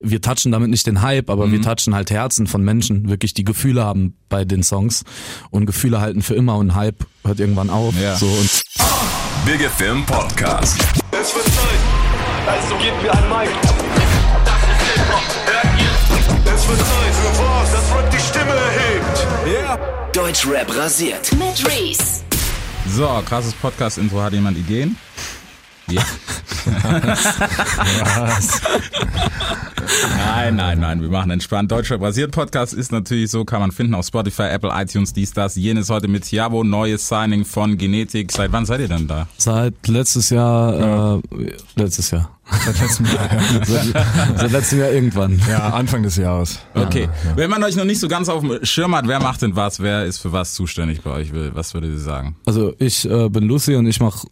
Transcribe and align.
wir 0.00 0.20
touchen 0.20 0.52
damit 0.52 0.70
nicht 0.70 0.86
den 0.86 1.00
Hype, 1.02 1.30
aber 1.30 1.46
Mhm. 1.46 1.52
wir 1.52 1.62
touchen 1.62 1.94
halt 1.94 2.10
Herzen 2.10 2.46
von 2.46 2.62
Menschen, 2.62 3.08
wirklich 3.08 3.34
die 3.34 3.44
Gefühle 3.44 3.84
haben 3.84 4.14
bei 4.28 4.44
den 4.44 4.62
Songs 4.62 5.04
und 5.50 5.66
Gefühle 5.66 6.00
halten 6.00 6.22
für 6.22 6.34
immer 6.34 6.56
und 6.56 6.74
Hype 6.74 7.04
hört 7.24 7.40
irgendwann 7.40 7.70
auf. 7.70 7.94
Ja. 8.00 8.14
So 8.16 8.26
und 8.26 8.62
Big 9.46 9.60
FM 9.62 10.04
Podcast. 10.06 10.78
Es 11.12 11.34
wird 11.34 11.44
Zeit, 11.46 11.80
also 12.46 12.74
gebt 12.76 13.02
mir 13.02 13.12
ein 13.12 13.28
Mic. 13.28 13.50
Das 14.44 14.62
ist 14.62 14.94
Hip-Hop, 14.94 15.22
hört 15.46 15.80
ihr? 15.80 16.52
Es 16.54 16.68
wird 16.68 16.78
Zeit 16.78 17.14
für 17.14 17.38
was, 17.42 17.72
das 17.72 17.96
Rap 17.96 18.10
die 18.10 18.18
Stimme 18.18 18.52
erhebt. 18.52 19.26
Ja. 19.62 19.78
Deutschrap 20.12 20.76
rasiert. 20.76 21.30
Mit 21.32 21.66
Reese. 21.66 22.22
So, 22.88 23.06
krasses 23.26 23.52
Podcast-Intro. 23.54 24.20
Hat 24.22 24.32
jemand 24.32 24.56
Ideen? 24.58 24.96
Ja. 25.88 26.02
nein, 30.16 30.56
nein, 30.56 30.80
nein, 30.80 31.00
wir 31.00 31.08
machen 31.08 31.30
entspannt. 31.30 31.70
Deutscher 31.70 31.98
basiert 31.98 32.32
Podcast 32.32 32.74
ist 32.74 32.90
natürlich 32.90 33.30
so, 33.30 33.44
kann 33.44 33.60
man 33.60 33.70
finden 33.70 33.94
auf 33.94 34.06
Spotify, 34.06 34.44
Apple, 34.44 34.70
iTunes, 34.74 35.12
dies, 35.12 35.32
das, 35.32 35.54
jenes 35.54 35.88
heute 35.88 36.08
mit 36.08 36.30
Javo, 36.30 36.64
neues 36.64 37.08
Signing 37.08 37.44
von 37.44 37.78
Genetik. 37.78 38.32
Seit 38.32 38.50
wann 38.52 38.66
seid 38.66 38.80
ihr 38.80 38.88
denn 38.88 39.06
da? 39.06 39.28
seit 39.38 39.74
letztes 39.86 40.30
Jahr, 40.30 41.18
äh, 41.18 41.50
letztes 41.76 42.10
Jahr, 42.10 42.30
Seit 42.64 42.80
letztem 42.80 43.06
Jahr, 43.06 43.32
ja. 43.32 43.64
seit, 43.64 44.38
seit 44.38 44.52
letztem 44.52 44.78
Jahr 44.80 44.90
irgendwann. 44.90 45.40
ja, 45.48 45.70
Anfang 45.70 46.02
des 46.02 46.16
Jahres. 46.16 46.60
Okay. 46.74 47.08
Wenn 47.34 47.50
man 47.50 47.62
euch 47.62 47.76
noch 47.76 47.84
nicht 47.84 48.00
so 48.00 48.08
ganz 48.08 48.28
auf 48.28 48.40
dem 48.42 48.64
Schirm 48.64 48.94
hat, 48.94 49.06
wer 49.08 49.20
macht 49.20 49.42
denn 49.42 49.54
was, 49.56 49.80
wer 49.80 50.04
ist 50.04 50.18
für 50.18 50.32
was 50.32 50.54
zuständig 50.54 51.02
bei 51.02 51.10
euch? 51.10 51.30
Was 51.54 51.74
würdet 51.74 51.90
ihr 51.90 51.98
sagen? 51.98 52.36
Also 52.44 52.74
ich 52.78 53.08
äh, 53.08 53.28
bin 53.28 53.44
Lucy 53.44 53.74
und 53.76 53.86
ich 53.86 54.00
mache 54.00 54.26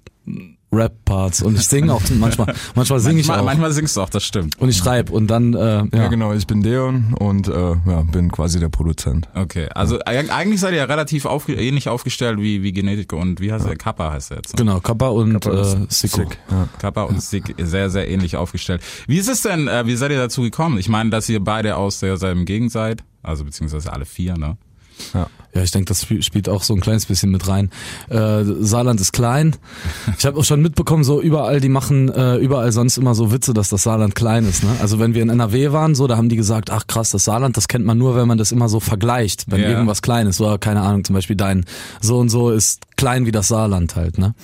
Rap-Parts 0.74 1.42
und 1.42 1.55
ich 1.56 1.66
singe 1.66 1.92
auch 1.92 2.02
manchmal, 2.19 2.55
manchmal 2.74 3.01
singe 3.01 3.20
ich 3.20 3.27
manchmal, 3.27 3.41
auch. 3.41 3.45
manchmal 3.46 3.73
singst 3.73 3.96
du 3.96 4.01
auch, 4.02 4.09
das 4.10 4.24
stimmt. 4.24 4.59
und 4.60 4.69
ich 4.69 4.77
schreibe 4.77 5.12
und 5.12 5.28
dann, 5.28 5.55
äh, 5.55 5.59
ja, 5.59 5.87
Ja, 5.92 6.09
genau, 6.09 6.32
ich 6.32 6.46
bin 6.46 6.62
Deon 6.62 7.15
und 7.19 7.48
äh, 7.48 7.52
ja, 7.52 8.02
bin 8.10 8.30
quasi 8.30 8.59
der 8.60 8.69
Produzent. 8.69 9.29
Okay, 9.34 9.68
also 9.74 9.98
eig- 10.01 10.29
eigentlich 10.30 10.60
seid 10.60 10.73
ihr 10.73 10.79
ja 10.79 10.85
relativ 10.85 11.24
aufge 11.26 11.54
ähnlich 11.54 11.88
aufgestellt 11.88 12.38
wie, 12.40 12.63
wie 12.63 12.73
Genetiker 12.73 13.16
und 13.16 13.40
wie 13.40 13.52
heißt 13.52 13.66
der? 13.66 13.76
Kappa 13.76 14.13
heißt 14.13 14.30
er 14.32 14.38
jetzt. 14.38 14.52
ne? 14.54 14.65
genau, 14.65 14.80
Kappa 14.80 15.09
und 15.09 15.32
Kappa 15.40 15.60
äh, 15.63 15.87
Siko. 15.88 16.16
sick, 16.23 16.38
Ja. 16.51 16.68
Kappa 16.79 17.02
und 17.04 17.23
Sick 17.23 17.54
sehr, 17.59 17.91
sehr 17.91 18.09
ähnlich 18.09 18.37
aufgestellt. 18.37 18.82
Wie 19.07 19.18
ist 19.18 19.29
es 19.29 19.43
denn, 19.43 19.68
äh, 19.68 19.87
wie 19.87 19.96
seid 19.96 20.10
ihr 20.10 20.18
dazu 20.18 20.43
gekommen? 20.43 20.79
Ich 20.79 20.88
meine, 20.88 21.10
dass 21.10 21.29
ihr 21.29 21.43
beide 21.43 21.76
aus 21.76 22.01
derselben 22.01 22.45
Gegend 22.45 22.73
seid, 22.73 23.04
also 23.23 23.45
beziehungsweise 23.45 23.93
alle 23.93 24.04
vier, 24.04 24.37
ne? 24.37 24.57
Ja, 25.12 25.62
ich 25.62 25.70
denke, 25.70 25.87
das 25.87 26.02
spiel- 26.02 26.23
spielt 26.23 26.48
auch 26.48 26.64
so 26.64 26.74
ein 26.74 26.80
kleines 26.80 27.06
bisschen 27.06 27.30
mit 27.30 27.46
rein. 27.46 27.70
Äh, 28.09 28.42
Saarland 28.60 29.01
ist 29.01 29.12
klein. 29.12 29.54
Ich 30.18 30.26
habe 30.26 30.38
auch 30.38 30.45
schon 30.45 30.60
mitbekommen, 30.62 31.04
so 31.04 31.20
überall, 31.20 31.60
die 31.60 31.68
machen 31.68 32.09
äh, 32.09 32.36
überall 32.36 32.73
sonst 32.73 32.96
immer 32.98 33.14
so 33.14 33.30
Witze, 33.30 33.54
dass 33.54 33.68
das 33.68 33.82
Saarland 33.84 34.14
klein 34.16 34.46
ist. 34.48 34.64
Ne? 34.64 34.70
Also 34.80 34.98
wenn 34.98 35.14
wir 35.14 35.23
in 35.23 35.28
NRW 35.30 35.70
waren, 35.73 35.95
so, 35.95 36.06
da 36.09 36.16
haben 36.16 36.28
die 36.28 36.36
gesagt, 36.36 36.70
ach 36.70 36.86
krass, 36.88 37.10
das 37.10 37.24
Saarland, 37.24 37.56
das 37.56 37.68
kennt 37.68 37.84
man 37.84 37.98
nur, 37.98 38.16
wenn 38.16 38.26
man 38.26 38.38
das 38.38 38.51
immer 38.52 38.68
so 38.68 38.80
vergleicht, 38.80 39.45
wenn 39.48 39.60
Ja. 39.60 39.68
irgendwas 39.68 40.02
klein 40.02 40.26
ist. 40.26 40.38
So, 40.38 40.56
keine 40.59 40.80
Ahnung, 40.80 41.04
zum 41.04 41.14
Beispiel 41.14 41.36
dein 41.36 41.64
so 42.01 42.18
und 42.18 42.30
so 42.30 42.51
ist 42.51 42.80
klein 42.96 43.26
wie 43.26 43.32
das 43.32 43.48
Saarland 43.48 43.96
halt. 43.96 44.18
Ne? 44.18 44.34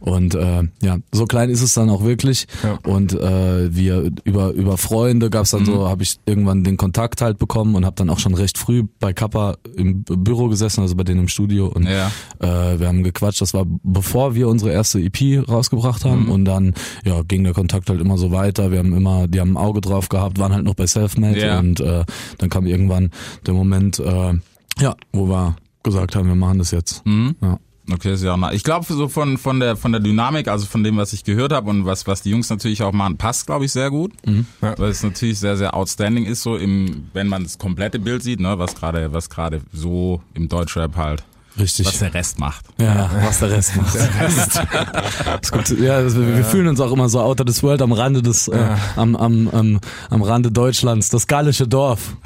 Und 0.00 0.34
äh, 0.34 0.62
ja, 0.82 0.96
so 1.12 1.24
klein 1.26 1.50
ist 1.50 1.62
es 1.62 1.74
dann 1.74 1.90
auch 1.90 2.04
wirklich. 2.04 2.46
Ja. 2.62 2.78
Und 2.84 3.12
äh, 3.12 3.74
wir 3.74 4.10
über 4.24 4.50
über 4.52 4.78
Freunde 4.78 5.30
gab's 5.30 5.50
dann 5.50 5.64
so, 5.64 5.88
habe 5.88 6.02
ich 6.02 6.18
irgendwann 6.26 6.64
den 6.64 6.76
Kontakt 6.76 7.20
halt 7.20 7.38
bekommen 7.38 7.74
und 7.74 7.84
habe 7.84 7.96
dann 7.96 8.10
auch 8.10 8.18
schon 8.18 8.34
recht 8.34 8.58
früh 8.58 8.84
bei 9.00 9.12
Kappa 9.12 9.56
im 9.76 10.02
Büro 10.04 10.48
gesessen, 10.48 10.80
also 10.80 10.94
bei 10.96 11.04
denen 11.04 11.20
im 11.20 11.28
Studio 11.28 11.66
und 11.68 11.84
Ja. 11.84 12.10
äh, 12.40 12.78
wir 12.80 12.88
haben 12.88 13.02
gequatscht. 13.02 13.40
Das 13.40 13.54
war 13.54 13.64
bevor 13.82 14.34
wir 14.34 14.48
unsere 14.48 14.70
erste 14.72 15.00
EP 15.00 15.46
rausgebracht 15.48 16.04
haben 16.04 16.28
und 16.28 16.44
dann 16.44 16.74
ja 17.04 17.22
ging 17.22 17.44
der 17.44 17.52
Kontakt 17.54 17.90
halt 17.90 18.00
immer 18.00 18.18
so 18.18 18.30
weiter. 18.32 18.70
Wir 18.70 18.78
haben 18.78 18.94
immer, 18.94 19.28
die 19.28 19.40
haben 19.40 19.52
ein 19.52 19.56
Auge 19.56 19.80
drauf 19.80 20.08
gehabt, 20.08 20.38
waren 20.38 20.52
halt 20.52 20.64
noch 20.64 20.74
bei 20.74 20.86
Selfmade 20.86 21.38
Ja. 21.40 21.58
und 21.58 21.80
äh, 21.80 22.04
dann 22.38 22.48
kam 22.50 22.66
irgendwann 22.66 23.10
der 23.46 23.54
Moment, 23.54 23.98
äh, 23.98 24.32
ja, 24.80 24.94
wo 25.12 25.28
wir 25.28 25.56
gesagt 25.82 26.16
haben, 26.16 26.28
wir 26.28 26.34
machen 26.34 26.58
das 26.58 26.70
jetzt. 26.70 27.04
Mhm. 27.06 27.36
Ja. 27.40 27.58
Okay, 27.90 28.12
ist 28.12 28.22
ja 28.22 28.34
auch 28.34 28.36
nah. 28.36 28.52
Ich 28.52 28.64
glaube 28.64 28.84
so 28.86 29.08
von 29.08 29.38
von 29.38 29.60
der 29.60 29.76
von 29.76 29.92
der 29.92 30.00
Dynamik, 30.00 30.48
also 30.48 30.66
von 30.66 30.84
dem, 30.84 30.96
was 30.98 31.12
ich 31.14 31.24
gehört 31.24 31.52
habe 31.52 31.70
und 31.70 31.86
was 31.86 32.06
was 32.06 32.20
die 32.22 32.30
Jungs 32.30 32.50
natürlich 32.50 32.82
auch 32.82 32.92
machen, 32.92 33.16
passt, 33.16 33.46
glaube 33.46 33.64
ich, 33.64 33.72
sehr 33.72 33.90
gut, 33.90 34.12
Ja. 34.26 34.74
weil 34.78 34.90
es 34.90 35.02
natürlich 35.02 35.38
sehr 35.38 35.56
sehr 35.56 35.74
outstanding 35.74 36.26
ist 36.26 36.42
so 36.42 36.56
im, 36.56 37.08
wenn 37.14 37.28
man 37.28 37.44
das 37.44 37.56
komplette 37.58 37.98
Bild 37.98 38.22
sieht, 38.22 38.40
ne, 38.40 38.58
was 38.58 38.74
gerade 38.74 39.12
was 39.12 39.30
gerade 39.30 39.62
so 39.72 40.20
im 40.34 40.48
Deutschrap 40.50 40.96
halt, 40.96 41.24
Richtig. 41.58 41.86
was 41.86 41.98
der 41.98 42.12
Rest 42.12 42.38
macht. 42.38 42.66
Ja, 42.78 43.10
was 43.24 43.38
der 43.40 43.50
Rest 43.52 43.74
macht. 43.76 43.94
ist 45.42 45.52
gut. 45.52 45.70
Ja, 45.80 46.02
das, 46.02 46.14
wir, 46.14 46.36
wir 46.36 46.44
fühlen 46.44 46.68
uns 46.68 46.80
auch 46.80 46.92
immer 46.92 47.08
so 47.08 47.20
out 47.20 47.40
of 47.40 47.46
this 47.46 47.62
world 47.62 47.80
am 47.82 47.92
Rande 47.92 48.22
des, 48.22 48.48
äh, 48.48 48.76
am, 48.96 49.16
am, 49.16 49.48
am, 49.48 49.80
am 50.10 50.22
Rande 50.22 50.52
Deutschlands, 50.52 51.08
das 51.08 51.26
gallische 51.26 51.66
Dorf, 51.66 52.16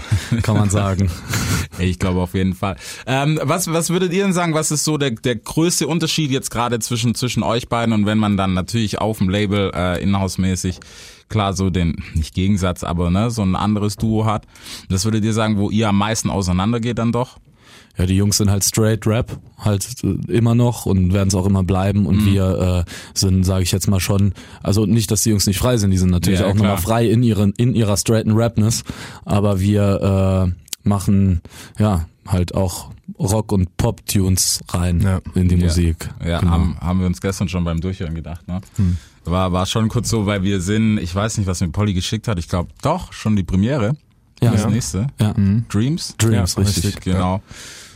kann 0.42 0.56
man 0.56 0.70
sagen. 0.70 1.08
Ich 1.78 1.98
glaube 1.98 2.20
auf 2.20 2.34
jeden 2.34 2.54
Fall. 2.54 2.76
Ähm, 3.06 3.40
was, 3.42 3.72
was 3.72 3.90
würdet 3.90 4.12
ihr 4.12 4.24
denn 4.24 4.32
sagen, 4.32 4.54
was 4.54 4.70
ist 4.70 4.84
so 4.84 4.98
der, 4.98 5.12
der 5.12 5.36
größte 5.36 5.86
Unterschied 5.86 6.30
jetzt 6.30 6.50
gerade 6.50 6.78
zwischen, 6.80 7.14
zwischen 7.14 7.42
euch 7.42 7.68
beiden 7.68 7.94
und 7.94 8.06
wenn 8.06 8.18
man 8.18 8.36
dann 8.36 8.52
natürlich 8.54 9.00
auf 9.00 9.18
dem 9.18 9.28
Label 9.28 9.70
äh, 9.74 10.02
inhouse-mäßig 10.02 10.80
klar 11.28 11.54
so 11.54 11.70
den, 11.70 11.96
nicht 12.14 12.34
Gegensatz, 12.34 12.84
aber 12.84 13.10
ne, 13.10 13.30
so 13.30 13.42
ein 13.42 13.56
anderes 13.56 13.96
Duo 13.96 14.26
hat. 14.26 14.44
Das 14.90 15.04
würdet 15.06 15.24
ihr 15.24 15.32
sagen, 15.32 15.56
wo 15.56 15.70
ihr 15.70 15.88
am 15.88 15.96
meisten 15.96 16.28
auseinandergeht 16.28 16.98
dann 16.98 17.10
doch? 17.10 17.38
Ja, 17.98 18.06
die 18.06 18.16
Jungs 18.16 18.38
sind 18.38 18.50
halt 18.50 18.64
straight 18.64 19.06
Rap, 19.06 19.38
halt 19.58 19.86
äh, 20.02 20.32
immer 20.32 20.54
noch 20.54 20.86
und 20.86 21.12
werden 21.12 21.28
es 21.28 21.34
auch 21.34 21.44
immer 21.46 21.62
bleiben. 21.62 22.06
Und 22.06 22.24
wir 22.24 22.84
äh, 22.86 22.90
sind, 23.12 23.44
sage 23.44 23.62
ich 23.64 23.72
jetzt 23.72 23.86
mal 23.86 24.00
schon, 24.00 24.32
also 24.62 24.86
nicht, 24.86 25.10
dass 25.10 25.22
die 25.22 25.30
Jungs 25.30 25.46
nicht 25.46 25.58
frei 25.58 25.76
sind, 25.76 25.90
die 25.90 25.98
sind 25.98 26.10
natürlich 26.10 26.40
Ja, 26.40 26.46
auch 26.46 26.52
klar. 26.54 26.64
nochmal 26.68 26.82
frei 26.82 27.06
in 27.08 27.22
ihren, 27.22 27.52
in 27.56 27.74
ihrer 27.74 27.96
straighten 27.98 28.32
Rapness, 28.32 28.84
aber 29.26 29.60
wir 29.60 30.46
äh, 30.54 30.61
machen 30.84 31.40
ja 31.78 32.06
halt 32.26 32.54
auch 32.54 32.90
Rock- 33.18 33.52
und 33.52 33.76
Pop-Tunes 33.76 34.60
rein 34.68 35.00
Ja. 35.00 35.20
in 35.34 35.48
die 35.48 35.56
Ja. 35.56 35.64
Musik. 35.66 36.08
Ja, 36.24 36.38
Genau. 36.40 36.52
haben, 36.52 36.76
haben 36.80 37.00
wir 37.00 37.06
uns 37.06 37.20
gestern 37.20 37.48
schon 37.48 37.64
beim 37.64 37.80
Durchhören 37.80 38.14
gedacht, 38.14 38.46
ne? 38.48 38.60
War, 39.24 39.52
war 39.52 39.66
schon 39.66 39.88
kurz 39.88 40.08
so, 40.08 40.26
weil 40.26 40.42
wir 40.42 40.60
sind, 40.60 40.98
ich 40.98 41.14
weiß 41.14 41.38
nicht, 41.38 41.46
was 41.46 41.60
mir 41.60 41.68
Polly 41.68 41.94
geschickt 41.94 42.26
hat, 42.28 42.38
ich 42.38 42.48
glaube 42.48 42.70
doch, 42.82 43.12
schon 43.12 43.36
die 43.36 43.42
Premiere. 43.44 43.96
Ja. 44.40 44.50
Das 44.52 44.62
Ja. 44.62 44.70
nächste. 44.70 45.06
Ja. 45.20 45.34
Dreams. 45.68 46.14
Dreams, 46.18 46.54
Ja, 46.56 46.62
richtig. 46.62 46.84
richtig. 46.84 47.04
Genau. 47.04 47.40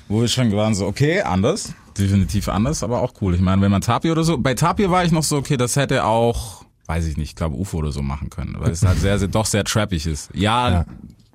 Wo 0.08 0.20
wir 0.20 0.28
schon 0.28 0.52
waren, 0.52 0.74
so, 0.74 0.86
okay, 0.86 1.22
anders. 1.22 1.72
Definitiv 1.98 2.48
anders, 2.48 2.82
aber 2.84 3.00
auch 3.02 3.14
cool. 3.20 3.34
Ich 3.34 3.40
meine, 3.40 3.60
wenn 3.62 3.72
man 3.72 3.80
Tapir 3.80 4.12
oder 4.12 4.22
so, 4.22 4.38
bei 4.38 4.54
Tapir 4.54 4.90
war 4.90 5.04
ich 5.04 5.10
noch 5.10 5.24
so, 5.24 5.36
okay, 5.38 5.56
das 5.56 5.74
hätte 5.74 6.04
auch, 6.04 6.64
weiß 6.86 7.06
ich 7.06 7.16
nicht, 7.16 7.30
ich 7.30 7.34
glaube 7.36 7.56
UFO 7.56 7.78
oder 7.78 7.90
so 7.90 8.02
machen 8.02 8.30
können, 8.30 8.54
weil 8.58 8.70
es 8.70 8.84
halt 8.84 9.00
sehr, 9.00 9.18
sehr, 9.18 9.26
doch 9.28 9.46
sehr 9.46 9.64
trappig 9.64 10.06
ist. 10.06 10.30
Ja, 10.34 10.70
Ja. 10.70 10.84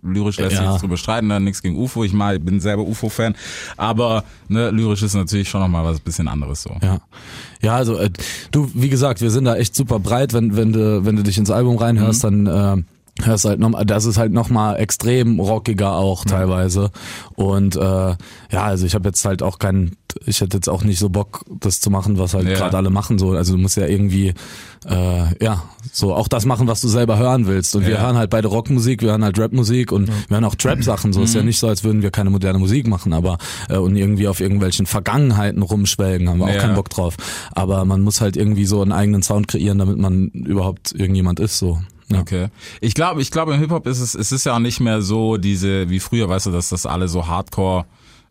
Lyrisch 0.03 0.37
lässt 0.39 0.55
sich 0.57 0.65
Ja. 0.65 0.77
drüber 0.77 0.97
streiten, 0.97 1.29
dann 1.29 1.43
nichts 1.43 1.61
gegen 1.61 1.77
UFO. 1.77 2.03
Ich 2.03 2.13
mal, 2.13 2.39
bin 2.39 2.59
selber 2.59 2.83
UFO-Fan, 2.83 3.35
aber 3.77 4.23
ne, 4.47 4.71
lyrisch 4.71 5.03
ist 5.03 5.13
natürlich 5.15 5.49
schon 5.49 5.61
nochmal 5.61 5.83
was 5.85 5.99
bisschen 5.99 6.27
anderes 6.27 6.63
so. 6.63 6.75
Ja. 6.81 6.99
Ja, 7.61 7.75
also 7.75 7.97
äh, 7.97 8.09
du, 8.51 8.69
wie 8.73 8.89
gesagt, 8.89 9.21
wir 9.21 9.29
sind 9.31 9.45
da 9.45 9.55
echt 9.55 9.75
super 9.75 9.99
breit, 9.99 10.33
wenn 10.33 10.55
wenn 10.55 10.73
du 10.73 11.05
wenn 11.05 11.15
du 11.15 11.23
dich 11.23 11.37
ins 11.37 11.51
Album 11.51 11.77
reinhörst, 11.77 12.23
dann 12.23 12.47
äh, 12.47 12.77
hörst 13.23 13.45
halt 13.45 13.59
noch, 13.59 13.71
das 13.85 14.05
ist 14.05 14.17
halt 14.17 14.31
noch 14.33 14.49
mal 14.49 14.75
extrem 14.77 15.39
rockiger 15.39 15.93
auch 15.95 16.25
teilweise 16.25 16.89
und 17.35 17.75
äh, 17.75 17.79
ja, 17.81 18.17
also 18.63 18.85
ich 18.85 18.95
habe 18.95 19.09
jetzt 19.09 19.23
halt 19.25 19.43
auch 19.43 19.59
keinen 19.59 19.95
ich 20.25 20.41
hätte 20.41 20.57
jetzt 20.57 20.69
auch 20.69 20.83
nicht 20.83 20.99
so 20.99 21.09
Bock 21.09 21.43
das 21.59 21.79
zu 21.79 21.89
machen, 21.89 22.17
was 22.17 22.33
halt 22.33 22.47
Ja. 22.47 22.53
gerade 22.55 22.77
alle 22.77 22.89
machen 22.89 23.19
so, 23.19 23.31
also 23.31 23.55
du 23.55 23.59
musst 23.61 23.77
ja 23.77 23.85
irgendwie 23.87 24.33
äh, 24.89 25.43
ja, 25.43 25.63
so 25.91 26.13
auch 26.15 26.27
das 26.27 26.45
machen, 26.45 26.67
was 26.67 26.81
du 26.81 26.87
selber 26.87 27.17
hören 27.17 27.45
willst 27.47 27.75
und 27.75 27.83
wir 27.85 27.95
Ja. 27.95 28.01
hören 28.01 28.17
halt 28.17 28.29
beide 28.29 28.47
Rockmusik, 28.47 29.01
wir 29.01 29.09
hören 29.11 29.23
halt 29.23 29.37
Rapmusik 29.39 29.91
und 29.91 30.07
wir 30.07 30.15
hören 30.37 30.45
auch 30.45 30.55
Trap 30.55 30.83
Sachen, 30.83 31.13
so 31.13 31.21
ist 31.21 31.35
ja 31.35 31.43
nicht 31.43 31.59
so, 31.59 31.67
als 31.67 31.83
würden 31.83 32.01
wir 32.01 32.11
keine 32.11 32.29
moderne 32.31 32.57
Musik 32.59 32.87
machen, 32.87 33.13
aber 33.13 33.37
äh, 33.69 33.77
und 33.77 33.95
irgendwie 33.95 34.27
auf 34.27 34.39
irgendwelchen 34.39 34.85
Vergangenheiten 34.87 35.61
rumschwelgen, 35.61 36.29
haben 36.29 36.39
wir 36.39 36.45
auch 36.45 36.49
Ja. 36.53 36.59
keinen 36.61 36.75
Bock 36.75 36.89
drauf. 36.89 37.15
Aber 37.51 37.85
man 37.85 38.01
muss 38.01 38.21
halt 38.21 38.37
irgendwie 38.37 38.65
so 38.65 38.81
einen 38.81 38.91
eigenen 38.91 39.21
Sound 39.23 39.47
kreieren, 39.47 39.77
damit 39.77 39.97
man 39.97 40.27
überhaupt 40.29 40.93
irgendjemand 40.93 41.39
ist. 41.39 41.59
So. 41.59 41.79
Ja. 42.09 42.19
Okay. 42.21 42.47
Ich 42.81 42.93
glaube, 42.93 43.21
ich 43.21 43.31
glaube 43.31 43.53
im 43.53 43.59
Hip 43.59 43.69
Hop 43.71 43.87
ist 43.87 43.99
es, 44.01 44.15
es 44.15 44.31
ist 44.31 44.45
ja 44.45 44.55
auch 44.55 44.59
nicht 44.59 44.79
mehr 44.79 45.01
so 45.01 45.37
diese 45.37 45.89
wie 45.89 45.99
früher, 45.99 46.27
weißt 46.27 46.47
du, 46.47 46.51
dass 46.51 46.69
das 46.69 46.85
alle 46.85 47.07
so 47.07 47.27
Hardcore, 47.27 47.85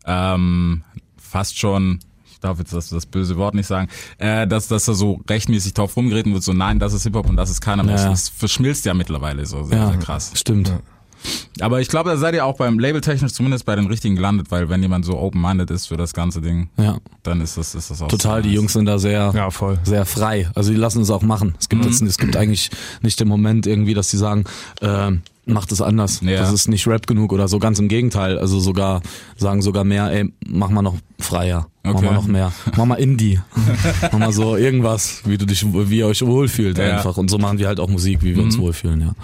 ähm, 0.05 0.83
fast 1.31 1.59
schon. 1.59 2.01
Ich 2.33 2.41
darf 2.41 2.59
jetzt 2.59 2.73
das, 2.73 2.89
das 2.89 3.05
böse 3.07 3.37
Wort 3.37 3.55
nicht 3.55 3.67
sagen, 3.67 3.89
äh, 4.19 4.47
dass, 4.47 4.67
dass 4.69 4.87
da 4.87 4.95
so 4.95 5.21
rechtmäßig 5.29 5.75
drauf 5.75 5.97
rumgeritten 5.97 6.33
wird, 6.33 6.43
so 6.43 6.53
nein, 6.55 6.79
das 6.79 6.95
ist 6.95 7.03
Hip-Hop 7.03 7.29
und 7.29 7.37
das 7.37 7.51
ist 7.51 7.61
keiner 7.61 7.83
mehr. 7.83 7.97
Ja. 7.97 8.09
Das 8.09 8.31
verschmilzt 8.31 8.87
ja 8.87 8.95
mittlerweile 8.95 9.45
so 9.45 9.63
sehr, 9.65 9.79
Ja, 9.79 9.89
sehr 9.91 9.99
krass. 9.99 10.33
Stimmt. 10.35 10.73
Aber 11.61 11.81
ich 11.81 11.89
glaube, 11.89 12.11
da 12.11 12.17
seid 12.17 12.35
ihr 12.35 12.45
auch 12.47 12.57
beim 12.57 12.79
Label 12.79 13.01
technisch 13.01 13.33
zumindest 13.33 13.65
bei 13.67 13.77
den 13.77 13.87
richtigen 13.87 14.17
gelandet, 14.17 14.51
weil 14.51 14.69
wenn 14.71 14.81
jemand 14.83 15.05
so 15.05 15.19
open-minded 15.19 15.71
ist 15.71 15.87
für 15.87 15.97
das 15.97 16.15
ganze 16.15 16.41
Ding, 16.41 16.69
Ja. 16.79 16.99
dann 17.23 17.41
ist 17.41 17.57
das, 17.59 17.75
ist 17.75 17.91
das 17.91 18.01
auch 18.01 18.09
Total, 18.09 18.43
so 18.43 18.49
die. 18.49 18.55
Jungs 18.55 18.73
sind 18.73 18.87
da 18.87 18.99
sehr, 18.99 19.33
Ja, 19.35 19.51
voll. 19.51 19.79
sehr 19.85 20.07
frei. 20.07 20.49
Also 20.55 20.71
die 20.71 20.77
lassen 20.79 21.03
es 21.03 21.11
auch 21.11 21.23
machen. 21.23 21.55
Es 21.59 21.69
gibt 21.69 21.85
Mhm. 21.85 21.91
jetzt, 21.91 22.03
es 22.03 22.17
gibt 22.19 22.37
eigentlich 22.37 22.71
nicht 23.03 23.21
den 23.21 23.29
Moment 23.29 23.67
irgendwie, 23.67 23.93
dass 23.95 24.09
die 24.09 24.17
sagen, 24.17 24.45
äh, 24.81 25.11
macht 25.47 25.73
es 25.73 25.83
anders. 25.83 26.21
Ja. 26.23 26.39
Das 26.39 26.53
ist 26.53 26.69
nicht 26.69 26.87
Rap 26.87 27.07
genug 27.07 27.33
oder 27.33 27.49
so. 27.49 27.59
Ganz 27.59 27.79
im 27.81 27.89
Gegenteil. 27.89 28.39
Also 28.39 28.61
sogar 28.61 29.03
sagen 29.37 29.63
sogar 29.63 29.85
mehr, 29.85 30.11
ey, 30.13 30.33
mach 30.47 30.71
mal 30.71 30.83
noch 30.83 30.95
freier, 31.19 31.67
mach 31.83 31.97
Okay. 31.97 32.07
mal 32.07 32.15
noch 32.15 32.27
mehr, 32.29 32.53
mach 32.77 32.85
mal 32.85 32.95
Indie, 32.95 33.41
mach 34.13 34.19
mal 34.19 34.33
so 34.33 34.57
irgendwas, 34.57 35.23
wie 35.25 35.37
du 35.39 35.47
dich, 35.47 35.65
wie 35.67 35.99
ihr 35.99 36.07
euch 36.07 36.25
wohlfühlt 36.25 36.79
Ja. 36.79 36.85
Mhm. 36.87 36.91
einfach. 36.93 37.17
Und 37.17 37.29
so 37.31 37.39
machen 37.39 37.59
wir 37.59 37.67
halt 37.67 37.81
auch 37.81 37.89
Musik, 37.89 38.23
wie 38.23 38.37
wir 38.37 38.43
uns 38.43 38.57
wohlfühlen. 38.59 39.01
Ja. 39.01 39.15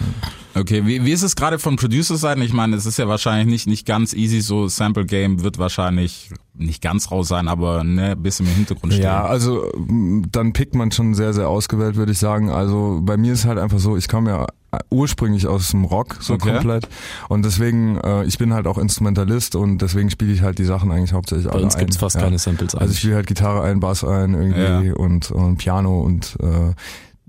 Okay, 0.59 0.87
wie, 0.87 1.05
wie 1.05 1.13
ist 1.13 1.23
es 1.23 1.37
gerade 1.37 1.59
von 1.59 1.77
Producer-Seiten? 1.77 2.41
Ich 2.43 2.53
meine, 2.53 2.77
es 2.77 2.87
ist 2.87 2.99
ja 2.99 3.07
wahrscheinlich 3.09 3.47
nicht, 3.47 3.67
nicht 3.67 3.87
ganz 3.87 4.15
easy, 4.15 4.41
so 4.41 4.69
Sample 4.69 5.05
Game 5.07 5.43
wird 5.43 5.59
wahrscheinlich 5.59 6.31
nicht 6.55 6.81
ganz 6.83 7.11
raus 7.11 7.29
sein, 7.29 7.49
aber 7.49 7.85
ne, 7.85 8.13
ein 8.13 8.23
bisschen 8.23 8.47
im 8.47 8.55
Hintergrund 8.55 8.95
stehen. 8.95 9.05
Ja, 9.05 9.25
also 9.27 9.71
m, 9.73 10.25
dann 10.33 10.53
pickt 10.55 10.75
man 10.75 10.91
schon 10.93 11.15
sehr, 11.15 11.35
sehr 11.35 11.49
ausgewählt, 11.49 11.97
würde 11.97 12.13
ich 12.13 12.19
sagen. 12.19 12.49
Also 12.51 13.01
bei 13.03 13.17
mir 13.19 13.35
ist 13.35 13.45
halt 13.45 13.59
einfach 13.59 13.79
so, 13.79 13.97
ich 13.97 14.09
komme 14.09 14.31
ja 14.31 14.47
ursprünglich 14.91 15.47
aus 15.47 15.71
dem 15.71 15.85
Rock 15.85 16.17
so 16.21 16.35
Okay. 16.35 16.53
komplett 16.53 16.87
und 17.31 17.45
deswegen 17.47 17.97
äh, 17.99 18.25
ich 18.25 18.37
bin 18.37 18.53
halt 18.53 18.67
auch 18.67 18.77
Instrumentalist 18.77 19.57
und 19.57 19.79
deswegen 19.79 20.11
spiele 20.11 20.33
ich 20.33 20.43
halt 20.43 20.59
die 20.59 20.65
Sachen 20.65 20.91
eigentlich 20.91 21.15
hauptsächlich 21.15 21.47
Bei 21.47 21.55
alle 21.55 21.65
uns 21.65 21.77
ein. 21.77 21.81
gibt's 21.81 21.97
fast 21.97 22.17
ja. 22.17 22.23
keine 22.23 22.39
Samples 22.39 22.75
Also 22.75 22.77
ich 22.77 22.83
eigentlich. 22.89 22.99
spiele 22.99 23.15
halt 23.15 23.27
Gitarre 23.27 23.63
ein, 23.63 23.81
Bass 23.81 24.05
ein 24.05 24.35
irgendwie 24.35 24.89
Ja. 24.89 24.95
und, 24.95 25.31
und 25.31 25.57
Piano 25.57 26.01
und 26.03 26.37
äh, 26.43 26.75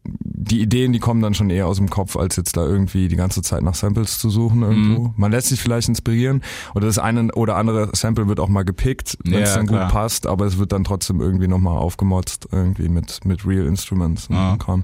die 0.10 0.62
Ideen, 0.62 0.94
die 0.94 1.00
kommen 1.00 1.22
dann 1.22 1.34
schon 1.34 1.50
eher 1.50 1.68
aus 1.68 1.78
dem 1.78 1.90
Kopf, 1.90 2.16
als 2.16 2.38
jetzt 2.38 2.56
da 2.56 2.66
irgendwie 2.66 3.08
die 3.10 3.16
ganze 3.18 3.42
Zeit 3.42 3.64
nach 3.64 3.76
Samples 3.76 4.18
zu 4.18 4.30
suchen 4.30 4.62
irgendwo. 4.62 5.04
Mhm. 5.10 5.14
Man 5.18 5.32
lässt 5.32 5.48
sich 5.50 5.60
vielleicht 5.62 5.90
inspirieren 5.90 6.42
oder 6.74 6.88
das 6.88 6.98
eine 7.00 7.34
oder 7.34 7.58
andere 7.58 7.90
Sample 7.94 8.28
wird 8.28 8.40
auch 8.40 8.48
mal 8.48 8.64
gepickt, 8.64 9.18
wenn 9.26 9.42
es 9.44 9.50
Ja, 9.52 9.58
dann 9.58 9.68
klar. 9.68 9.86
gut 9.86 9.94
passt, 9.94 10.26
aber 10.26 10.46
es 10.46 10.58
wird 10.58 10.72
dann 10.72 10.84
trotzdem 10.86 11.20
irgendwie 11.20 11.48
nochmal 11.50 11.78
aufgemotzt 11.78 12.48
irgendwie 12.52 12.88
mit, 12.88 13.26
mit 13.26 13.46
Real 13.46 13.66
Instruments 13.68 14.28
und 14.28 14.36
Ja. 14.36 14.56
Kram. 14.58 14.84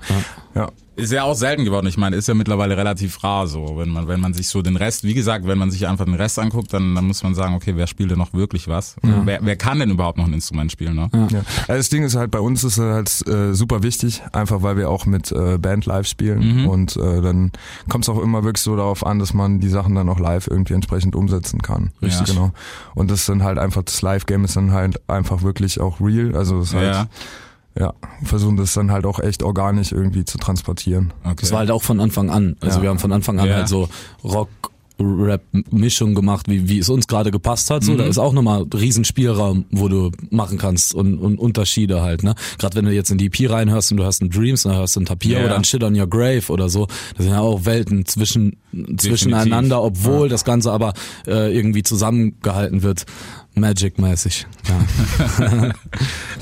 Ja. 0.53 0.69
Ist 0.95 1.11
ja 1.11 1.23
auch 1.23 1.33
selten 1.33 1.65
geworden. 1.65 1.87
Ich 1.87 1.97
meine, 1.97 2.15
ist 2.15 2.27
ja 2.27 2.35
mittlerweile 2.35 2.77
relativ 2.77 3.23
rar 3.23 3.47
so. 3.47 3.77
Wenn 3.77 3.89
man, 3.89 4.07
wenn 4.07 4.19
man 4.19 4.33
sich 4.35 4.47
so 4.47 4.61
den 4.61 4.75
Rest, 4.75 5.03
wie 5.03 5.15
gesagt, 5.15 5.47
wenn 5.47 5.57
man 5.57 5.71
sich 5.71 5.87
einfach 5.87 6.05
den 6.05 6.13
Rest 6.13 6.37
anguckt, 6.37 6.71
dann, 6.71 6.93
dann 6.93 7.05
muss 7.05 7.23
man 7.23 7.33
sagen, 7.33 7.55
okay, 7.55 7.73
wer 7.75 7.87
spielt 7.87 8.11
denn 8.11 8.19
noch 8.19 8.33
wirklich 8.33 8.67
was? 8.67 8.95
Wer, 9.01 9.39
wer 9.41 9.55
kann 9.55 9.79
denn 9.79 9.89
überhaupt 9.89 10.19
noch 10.19 10.25
ein 10.27 10.33
Instrument 10.33 10.71
spielen, 10.71 10.95
ne? 10.95 11.09
Ja. 11.31 11.39
Also 11.67 11.73
das 11.79 11.89
Ding 11.89 12.03
ist 12.03 12.15
halt, 12.15 12.29
bei 12.29 12.39
uns 12.39 12.63
ist 12.63 12.77
halt 12.77 13.25
äh, 13.27 13.53
super 13.55 13.81
wichtig, 13.81 14.21
einfach 14.33 14.61
weil 14.61 14.77
wir 14.77 14.89
auch 14.89 15.05
mit 15.07 15.31
äh, 15.31 15.57
Band 15.57 15.85
live 15.87 16.05
spielen 16.07 16.61
Mhm. 16.61 16.67
und 16.67 16.95
äh, 16.97 17.21
dann 17.21 17.51
kommt 17.89 18.05
es 18.05 18.09
auch 18.09 18.21
immer 18.21 18.43
wirklich 18.43 18.61
so 18.63 18.75
darauf 18.75 19.05
an, 19.05 19.17
dass 19.19 19.33
man 19.33 19.59
die 19.59 19.69
Sachen 19.69 19.95
dann 19.95 20.09
auch 20.09 20.19
live 20.19 20.47
irgendwie 20.47 20.73
entsprechend 20.73 21.15
umsetzen 21.15 21.61
kann. 21.61 21.91
Richtig. 22.01 22.27
Genau. 22.35 22.51
Und 22.95 23.09
das 23.09 23.21
ist 23.21 23.29
dann 23.29 23.43
halt 23.43 23.57
einfach, 23.57 23.81
das 23.83 24.01
Live-Game 24.01 24.43
ist 24.45 24.55
dann 24.55 24.71
halt 24.71 25.01
einfach 25.09 25.41
wirklich 25.41 25.79
auch 25.79 25.99
real, 26.01 26.35
also 26.35 26.59
das 26.59 26.69
ist 26.69 26.75
halt, 26.75 27.07
Ja, 27.77 27.85
ja, 27.85 27.93
versuchen 28.23 28.57
das 28.57 28.73
dann 28.73 28.91
halt 28.91 29.05
auch 29.05 29.19
echt 29.19 29.41
organisch 29.43 29.91
irgendwie 29.91 30.25
zu 30.25 30.37
transportieren. 30.37 31.11
okay. 31.23 31.35
Das 31.41 31.51
war 31.51 31.59
halt 31.59 31.71
auch 31.71 31.83
von 31.83 31.99
Anfang 31.99 32.29
an. 32.29 32.55
Also 32.61 32.77
Ja. 32.77 32.83
wir 32.83 32.89
haben 32.89 32.99
von 32.99 33.11
Anfang 33.11 33.39
an 33.39 33.47
Ja. 33.47 33.55
halt 33.55 33.67
so 33.67 33.89
Rock, 34.23 34.49
Rap-Mischung 34.99 36.13
gemacht, 36.13 36.47
wie, 36.47 36.69
wie 36.69 36.77
es 36.77 36.87
uns 36.87 37.07
gerade 37.07 37.31
gepasst 37.31 37.69
hat. 37.71 37.83
So, 37.83 37.93
Mhm. 37.93 37.97
da 37.97 38.03
ist 38.05 38.19
auch 38.19 38.31
nochmal 38.31 38.63
riesen 38.75 39.03
Spielraum, 39.05 39.65
wo 39.71 39.87
du 39.87 40.11
machen 40.29 40.57
kannst 40.59 40.93
und, 40.93 41.17
und 41.17 41.39
Unterschiede 41.39 42.01
halt. 42.01 42.23
Ne, 42.23 42.35
gerade 42.59 42.75
wenn 42.75 42.85
du 42.85 42.91
jetzt 42.93 43.09
in 43.09 43.17
die 43.17 43.25
EP 43.25 43.49
reinhörst 43.49 43.91
und 43.91 43.97
du 43.97 44.05
hast 44.05 44.21
einen 44.21 44.29
Dreams, 44.29 44.63
dann 44.63 44.75
hörst 44.75 44.95
du 44.95 44.99
einen 44.99 45.05
Tapir 45.07 45.39
Ja. 45.39 45.45
oder 45.45 45.55
ein 45.55 45.63
Shit 45.63 45.83
on 45.83 45.99
Your 45.99 46.07
Grave 46.07 46.43
oder 46.49 46.69
so. 46.69 46.85
Das 47.17 47.25
sind 47.25 47.33
ja 47.33 47.39
auch 47.41 47.65
Welten 47.65 48.05
zwischen 48.05 48.57
zwischeneinander, 48.97 49.81
obwohl 49.81 50.29
das 50.29 50.45
Ganze 50.45 50.71
aber 50.71 50.93
äh, 51.27 51.55
irgendwie 51.55 51.83
zusammengehalten 51.83 52.83
wird. 52.83 53.05
Magic-mäßig. 53.55 54.45
Ja. 54.67 55.71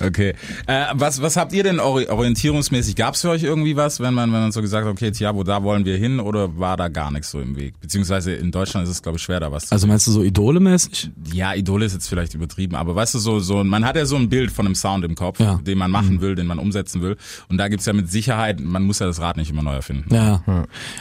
Okay. 0.03 0.33
Äh, 0.65 0.85
was, 0.93 1.21
was 1.21 1.37
habt 1.37 1.53
ihr 1.53 1.61
denn 1.63 1.79
ori 1.79 2.07
orientierungsmäßig? 2.07 2.95
Gab 2.95 3.13
es 3.13 3.21
für 3.21 3.29
euch 3.29 3.43
irgendwie 3.43 3.75
was, 3.75 3.99
wenn 3.99 4.15
man, 4.15 4.33
wenn 4.33 4.41
man 4.41 4.51
so 4.51 4.61
gesagt 4.61 4.85
hat, 4.85 4.91
okay, 4.91 5.11
Tiabo, 5.11 5.43
da 5.43 5.61
wollen 5.61 5.85
wir 5.85 5.95
hin 5.95 6.19
oder 6.19 6.57
war 6.57 6.75
da 6.75 6.87
gar 6.87 7.11
nichts 7.11 7.29
so 7.29 7.39
im 7.39 7.55
Weg? 7.55 7.79
Beziehungsweise 7.79 8.33
in 8.33 8.49
Deutschland 8.51 8.85
ist 8.85 8.91
es, 8.95 9.03
glaube 9.03 9.17
ich, 9.17 9.23
schwer, 9.23 9.39
da 9.39 9.51
was 9.51 9.67
zu 9.67 9.73
Also 9.73 9.85
meinst 9.85 10.07
du 10.07 10.11
so 10.11 10.23
Idole-mäßig? 10.23 11.11
Ja, 11.31 11.53
Idole 11.53 11.85
ist 11.85 11.93
jetzt 11.93 12.07
vielleicht 12.07 12.33
übertrieben, 12.33 12.75
aber 12.75 12.95
weißt 12.95 13.13
du, 13.13 13.19
so, 13.19 13.39
so, 13.39 13.63
man 13.63 13.85
hat 13.85 13.95
ja 13.95 14.05
so 14.05 14.15
ein 14.15 14.27
Bild 14.29 14.49
von 14.51 14.65
einem 14.65 14.73
Sound 14.75 15.05
im 15.05 15.13
Kopf, 15.13 15.39
Ja. 15.39 15.59
den 15.61 15.77
man 15.77 15.91
machen 15.91 16.19
will, 16.21 16.33
den 16.33 16.47
man 16.47 16.57
umsetzen 16.57 17.01
will. 17.03 17.15
Und 17.49 17.57
da 17.57 17.67
gibt's 17.67 17.85
ja 17.85 17.93
mit 17.93 18.09
Sicherheit, 18.09 18.59
man 18.59 18.81
muss 18.83 18.97
ja 18.99 19.05
das 19.05 19.21
Rad 19.21 19.37
nicht 19.37 19.51
immer 19.51 19.61
neu 19.61 19.73
erfinden. 19.75 20.13
Ja. 20.13 20.41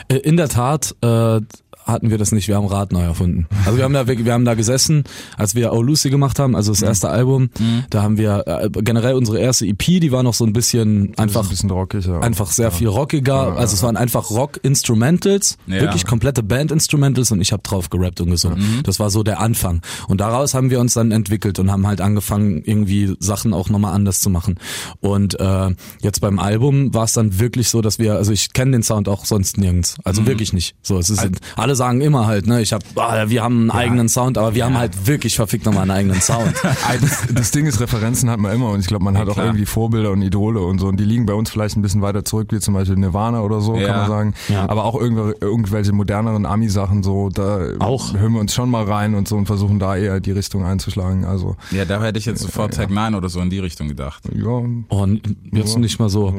Äh, 0.09 0.17
In 0.17 0.37
der 0.37 0.49
Tat 0.49 0.95
äh, 1.01 1.39
hatten 1.85 2.09
wir 2.09 2.17
das 2.17 2.31
nicht, 2.31 2.47
wir 2.47 2.55
haben 2.55 2.67
Rad 2.67 2.91
neu 2.91 3.01
erfunden. 3.01 3.47
Also 3.65 3.77
wir 3.77 3.83
haben 3.83 3.93
da 3.93 4.07
wir 4.07 4.33
haben 4.33 4.45
da 4.45 4.53
gesessen, 4.53 5.03
als 5.37 5.55
wir 5.55 5.73
Oh 5.73 5.81
Lucy 5.81 6.09
gemacht 6.09 6.39
haben, 6.39 6.55
also 6.55 6.71
das 6.71 6.81
erste 6.81 7.09
Album, 7.09 7.49
da 7.89 8.01
haben 8.03 8.17
wir 8.17 8.43
äh, 8.47 8.69
generell 8.69 9.15
unsere 9.15 9.39
erste 9.39 9.65
EP, 9.65 9.77
die 9.79 10.11
war 10.11 10.23
noch 10.23 10.33
so 10.33 10.45
ein 10.45 10.53
bisschen 10.53 11.13
einfach 11.17 11.43
ein 11.43 11.49
bisschen 11.49 11.69
rockiger. 11.71 12.21
einfach 12.21 12.51
sehr 12.51 12.71
viel 12.71 12.87
rockiger, 12.87 13.57
also 13.57 13.73
es 13.73 13.83
waren 13.83 13.97
einfach 13.97 14.29
Rock-Instrumentals, 14.31 15.57
Ja. 15.67 15.81
wirklich 15.81 16.05
komplette 16.05 16.43
Band-Instrumentals 16.43 17.31
und 17.31 17.41
ich 17.41 17.51
habe 17.51 17.63
drauf 17.63 17.89
gerappt 17.89 18.21
und 18.21 18.29
gesungen. 18.31 18.81
Das 18.83 18.99
war 18.99 19.09
so 19.09 19.23
der 19.23 19.39
Anfang. 19.39 19.81
Und 20.07 20.21
daraus 20.21 20.53
haben 20.53 20.69
wir 20.69 20.79
uns 20.79 20.93
dann 20.93 21.11
entwickelt 21.11 21.59
und 21.59 21.71
haben 21.71 21.85
halt 21.87 22.01
angefangen, 22.01 22.61
irgendwie 22.65 23.15
Sachen 23.19 23.53
auch 23.53 23.69
nochmal 23.69 23.93
anders 23.93 24.19
zu 24.21 24.29
machen. 24.29 24.55
Und 24.99 25.39
äh, 25.39 25.69
jetzt 26.01 26.21
beim 26.21 26.39
Album 26.39 26.93
war 26.93 27.03
es 27.05 27.13
dann 27.13 27.39
wirklich 27.39 27.69
so, 27.69 27.81
dass 27.81 27.99
wir, 27.99 28.15
also 28.15 28.31
ich 28.31 28.53
kenne 28.53 28.71
den 28.71 28.83
Sound 28.83 29.07
auch 29.09 29.25
sonst 29.25 29.57
nirgends, 29.57 29.95
also 30.03 30.25
wirklich 30.25 30.53
nicht. 30.53 30.75
So, 30.81 30.97
es 30.97 31.09
ist, 31.09 31.19
alle 31.71 31.75
sagen 31.77 32.01
immer 32.01 32.27
halt, 32.27 32.47
ne, 32.47 32.61
ich 32.61 32.73
hab, 32.73 32.83
ah, 32.97 33.29
wir 33.29 33.41
haben 33.43 33.61
einen 33.61 33.71
eigenen 33.71 34.09
Sound, 34.09 34.37
aber 34.37 34.55
wir 34.55 34.65
haben 34.65 34.77
halt 34.77 35.07
wirklich 35.07 35.35
verfickt 35.37 35.65
nochmal 35.65 35.83
einen 35.83 35.91
eigenen 35.91 36.21
Sound. 36.21 36.53
Das, 37.01 37.23
das 37.33 37.51
Ding 37.51 37.65
ist, 37.65 37.79
Referenzen 37.79 38.29
hat 38.29 38.39
man 38.39 38.53
immer 38.53 38.69
und 38.71 38.81
ich 38.81 38.87
glaube, 38.87 39.03
man 39.05 39.17
hat 39.17 39.29
auch 39.29 39.33
klar. 39.33 39.45
irgendwie 39.47 39.65
Vorbilder 39.65 40.11
und 40.11 40.21
Idole 40.21 40.59
und 40.59 40.79
so 40.79 40.87
und 40.87 40.99
die 40.99 41.05
liegen 41.05 41.25
bei 41.25 41.33
uns 41.33 41.49
vielleicht 41.49 41.77
ein 41.77 41.81
bisschen 41.81 42.01
weiter 42.01 42.25
zurück, 42.25 42.49
wie 42.51 42.59
zum 42.59 42.73
Beispiel 42.73 42.97
Nirvana 42.97 43.41
oder 43.41 43.61
so, 43.61 43.75
Ja. 43.75 43.87
kann 43.87 43.97
man 43.97 44.07
sagen. 44.09 44.33
Ja. 44.49 44.69
Aber 44.69 44.83
auch 44.83 44.99
irgendw 44.99 45.31
irgendwelche 45.39 45.93
moderneren 45.93 46.45
Ami-Sachen 46.45 47.03
so, 47.03 47.29
da 47.29 47.59
Auch. 47.79 48.13
hören 48.13 48.33
wir 48.33 48.41
uns 48.41 48.53
schon 48.53 48.69
mal 48.69 48.83
rein 48.83 49.15
und 49.15 49.27
so 49.29 49.37
und 49.37 49.45
versuchen 49.45 49.79
da 49.79 49.95
eher 49.95 50.19
die 50.19 50.31
Richtung 50.31 50.65
einzuschlagen. 50.65 51.23
Also 51.23 51.55
Ja, 51.71 51.85
da 51.85 52.01
hätte 52.03 52.19
ich 52.19 52.25
jetzt 52.25 52.41
sofort 52.41 52.73
Tag 52.73 52.89
9 52.89 53.15
oder 53.15 53.29
so 53.29 53.39
in 53.39 53.49
die 53.49 53.59
Richtung 53.59 53.87
gedacht. 53.87 54.23
ja, 54.35 54.47
Und 54.89 55.21
jetzt 55.53 55.77
nicht 55.77 55.99
mal 55.99 56.09
so. 56.09 56.35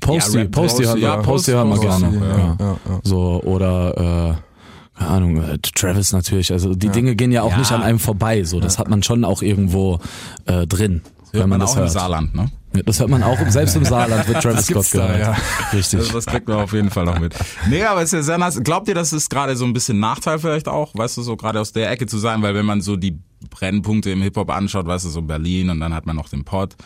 Posty, 0.00 0.36
Ja, 0.36 0.42
Rap- 0.42 0.52
Posty, 0.52 0.82
Posty, 0.84 1.00
ja, 1.00 1.14
ja, 1.16 1.16
Posty 1.22 1.50
hören 1.52 1.68
wir 1.70 1.76
Posty, 1.76 2.02
gerne. 2.02 2.16
ja. 2.18 2.36
Ja. 2.38 2.56
ja, 2.60 2.76
ja. 2.90 3.00
So, 3.02 3.42
oder 3.42 4.36
äh, 4.36 4.51
keine 4.96 5.10
Ahnung, 5.10 5.36
äh, 5.42 5.58
Travis 5.58 6.12
natürlich. 6.12 6.52
Also 6.52 6.74
die 6.74 6.88
Dinge 6.90 7.16
gehen 7.16 7.32
ja 7.32 7.42
auch 7.42 7.52
Ja. 7.52 7.58
nicht 7.58 7.72
an 7.72 7.82
einem 7.82 7.98
vorbei. 7.98 8.44
So, 8.44 8.60
das 8.60 8.78
hat 8.78 8.88
man 8.88 9.02
schon 9.02 9.24
auch 9.24 9.42
irgendwo 9.42 9.98
äh, 10.46 10.66
drin, 10.66 11.02
Hört 11.02 11.32
wenn 11.32 11.40
man, 11.40 11.48
man 11.50 11.60
das 11.60 11.70
auch 11.70 11.76
im 11.76 11.80
hört. 11.82 11.90
Saarland, 11.92 12.34
ne? 12.34 12.50
Ja, 12.74 12.82
Das 12.84 13.00
hört 13.00 13.10
man 13.10 13.22
auch, 13.22 13.38
selbst 13.48 13.76
im 13.76 13.84
Saarland 13.86 14.26
wird 14.28 14.42
Travis 14.42 14.66
Scott 14.66 14.86
da, 14.92 15.06
gehört. 15.08 15.20
ja. 15.20 15.36
Richtig. 15.72 16.00
Also 16.00 16.12
das 16.14 16.26
kriegt 16.26 16.48
man 16.48 16.58
auf 16.58 16.72
jeden 16.72 16.90
Fall 16.90 17.04
noch 17.04 17.18
mit. 17.18 17.34
Nee, 17.68 17.82
aber 17.84 18.00
es 18.02 18.12
ist 18.12 18.12
ja 18.12 18.22
sehr 18.22 18.38
nice. 18.38 18.60
Glaubt 18.62 18.88
ihr, 18.88 18.94
das 18.94 19.12
ist 19.12 19.28
gerade 19.30 19.56
so 19.56 19.64
ein 19.64 19.72
bisschen 19.72 19.98
Nachteil 20.00 20.38
vielleicht 20.38 20.68
auch, 20.68 20.94
weißt 20.94 21.16
du, 21.18 21.22
so 21.22 21.36
gerade 21.36 21.60
aus 21.60 21.72
der 21.72 21.90
Ecke 21.90 22.06
zu 22.06 22.18
sein, 22.18 22.40
weil 22.42 22.54
wenn 22.54 22.64
man 22.66 22.80
so 22.80 22.96
die 22.96 23.18
Brennpunkte 23.50 24.10
im 24.10 24.22
Hip-Hop 24.22 24.50
anschaut, 24.50 24.86
weißt 24.86 25.04
du, 25.04 25.08
so 25.10 25.22
Berlin 25.22 25.70
und 25.70 25.80
dann 25.80 25.94
hat 25.94 26.06
man 26.06 26.16
noch 26.16 26.28
den 26.28 26.44
Pod 26.44 26.76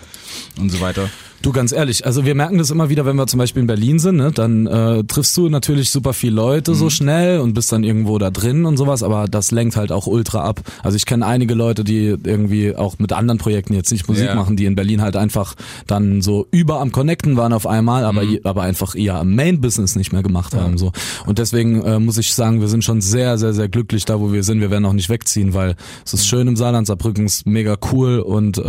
und 0.60 0.70
so 0.70 0.80
weiter. 0.80 1.08
Du, 1.42 1.52
ganz 1.52 1.70
ehrlich, 1.70 2.06
also 2.06 2.24
wir 2.24 2.34
merken 2.34 2.56
das 2.58 2.70
immer 2.70 2.88
wieder, 2.88 3.04
wenn 3.04 3.14
wir 3.16 3.26
zum 3.26 3.38
Beispiel 3.38 3.60
in 3.60 3.66
Berlin 3.66 3.98
sind, 3.98 4.16
ne, 4.16 4.32
dann 4.32 4.66
äh, 4.66 5.04
triffst 5.04 5.36
du 5.36 5.48
natürlich 5.50 5.90
super 5.90 6.12
viele 6.14 6.34
Leute 6.34 6.74
so 6.74 6.88
schnell 6.90 7.40
und 7.40 7.52
bist 7.54 7.70
dann 7.72 7.84
irgendwo 7.84 8.18
da 8.18 8.30
drin 8.30 8.64
und 8.64 8.76
sowas, 8.78 9.02
aber 9.02 9.26
das 9.28 9.50
lenkt 9.50 9.76
halt 9.76 9.92
auch 9.92 10.06
ultra 10.06 10.42
ab. 10.44 10.60
Also 10.82 10.96
ich 10.96 11.04
kenne 11.06 11.26
einige 11.26 11.54
Leute, 11.54 11.84
die 11.84 12.16
irgendwie 12.24 12.74
auch 12.74 12.98
mit 12.98 13.12
anderen 13.12 13.38
Projekten 13.38 13.74
jetzt 13.74 13.92
nicht 13.92 14.08
Musik 14.08 14.26
Ja. 14.26 14.34
machen, 14.34 14.56
die 14.56 14.64
in 14.64 14.74
Berlin 14.74 15.02
halt 15.02 15.14
einfach 15.14 15.54
dann 15.86 16.22
so 16.22 16.46
über 16.50 16.80
am 16.80 16.90
Connecten 16.90 17.36
waren 17.36 17.52
auf 17.52 17.66
einmal, 17.66 18.04
aber, 18.04 18.22
je- 18.22 18.40
aber 18.44 18.62
einfach 18.62 18.94
eher 18.96 19.16
am 19.16 19.34
Main-Business 19.34 19.94
nicht 19.94 20.12
mehr 20.12 20.22
gemacht 20.22 20.54
haben. 20.54 20.78
so 20.78 20.90
Und 21.26 21.38
deswegen 21.38 21.82
äh, 21.84 22.00
muss 22.00 22.16
ich 22.16 22.34
sagen, 22.34 22.60
wir 22.60 22.68
sind 22.68 22.82
schon 22.82 23.02
sehr, 23.02 23.36
sehr, 23.38 23.52
sehr 23.52 23.68
glücklich 23.68 24.04
da, 24.06 24.18
wo 24.20 24.32
wir 24.32 24.42
sind. 24.42 24.60
Wir 24.60 24.70
werden 24.70 24.86
auch 24.86 24.94
nicht 24.94 25.10
wegziehen, 25.10 25.52
weil 25.54 25.76
es 26.04 26.14
ist 26.14 26.26
schön 26.26 26.45
im 26.48 26.56
Saarland, 26.56 26.86
Saarbrücken 26.86 27.26
ist 27.26 27.46
mega 27.46 27.76
cool 27.92 28.20
und 28.20 28.58
äh, 28.58 28.62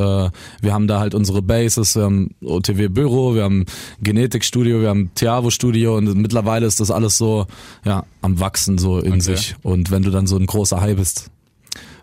wir 0.62 0.74
haben 0.74 0.88
da 0.88 1.00
halt 1.00 1.14
unsere 1.16 1.42
Bases, 1.42 1.96
wir 1.96 2.04
haben 2.04 2.32
OTW 2.44 2.88
Büro, 2.90 3.36
wir 3.36 3.44
haben 3.44 3.66
Genetikstudio, 4.02 4.82
wir 4.82 4.90
haben 4.90 5.12
Tiavo 5.16 5.50
Studio 5.50 5.98
und 5.98 6.16
mittlerweile 6.18 6.66
ist 6.66 6.80
das 6.80 6.92
alles 6.92 7.18
so 7.18 7.46
ja 7.86 8.04
am 8.22 8.40
wachsen 8.40 8.78
so 8.78 9.00
in 9.00 9.14
Okay. 9.14 9.22
sich 9.22 9.56
und 9.64 9.92
wenn 9.92 10.04
du 10.04 10.12
dann 10.12 10.28
so 10.28 10.38
ein 10.38 10.46
großer 10.46 10.80
Hai 10.82 10.94
bist, 10.96 11.30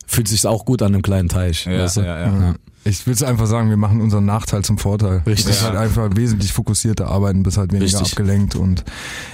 fühlt 0.06 0.28
sich's 0.28 0.44
auch 0.46 0.64
gut 0.64 0.82
an 0.82 0.92
einem 0.94 1.02
kleinen 1.02 1.28
Teich, 1.28 1.64
Ja, 1.66 1.78
weißt 1.78 1.98
du? 1.98 2.00
ja, 2.02 2.20
ja. 2.26 2.54
Ich 2.86 3.06
will 3.06 3.14
es 3.14 3.22
einfach 3.22 3.46
sagen, 3.46 3.70
wir 3.70 3.78
machen 3.78 4.02
unseren 4.02 4.26
Nachteil 4.26 4.62
zum 4.62 4.76
Vorteil. 4.76 5.22
Richtig. 5.26 5.46
Das 5.46 5.56
ist 5.56 5.64
halt 5.64 5.74
einfach 5.76 6.10
wesentlich 6.16 6.52
fokussierter 6.52 7.08
arbeiten, 7.08 7.42
bist 7.42 7.56
halt 7.56 7.72
weniger 7.72 7.86
Richtig. 7.98 8.12
abgelenkt 8.12 8.56
und 8.56 8.84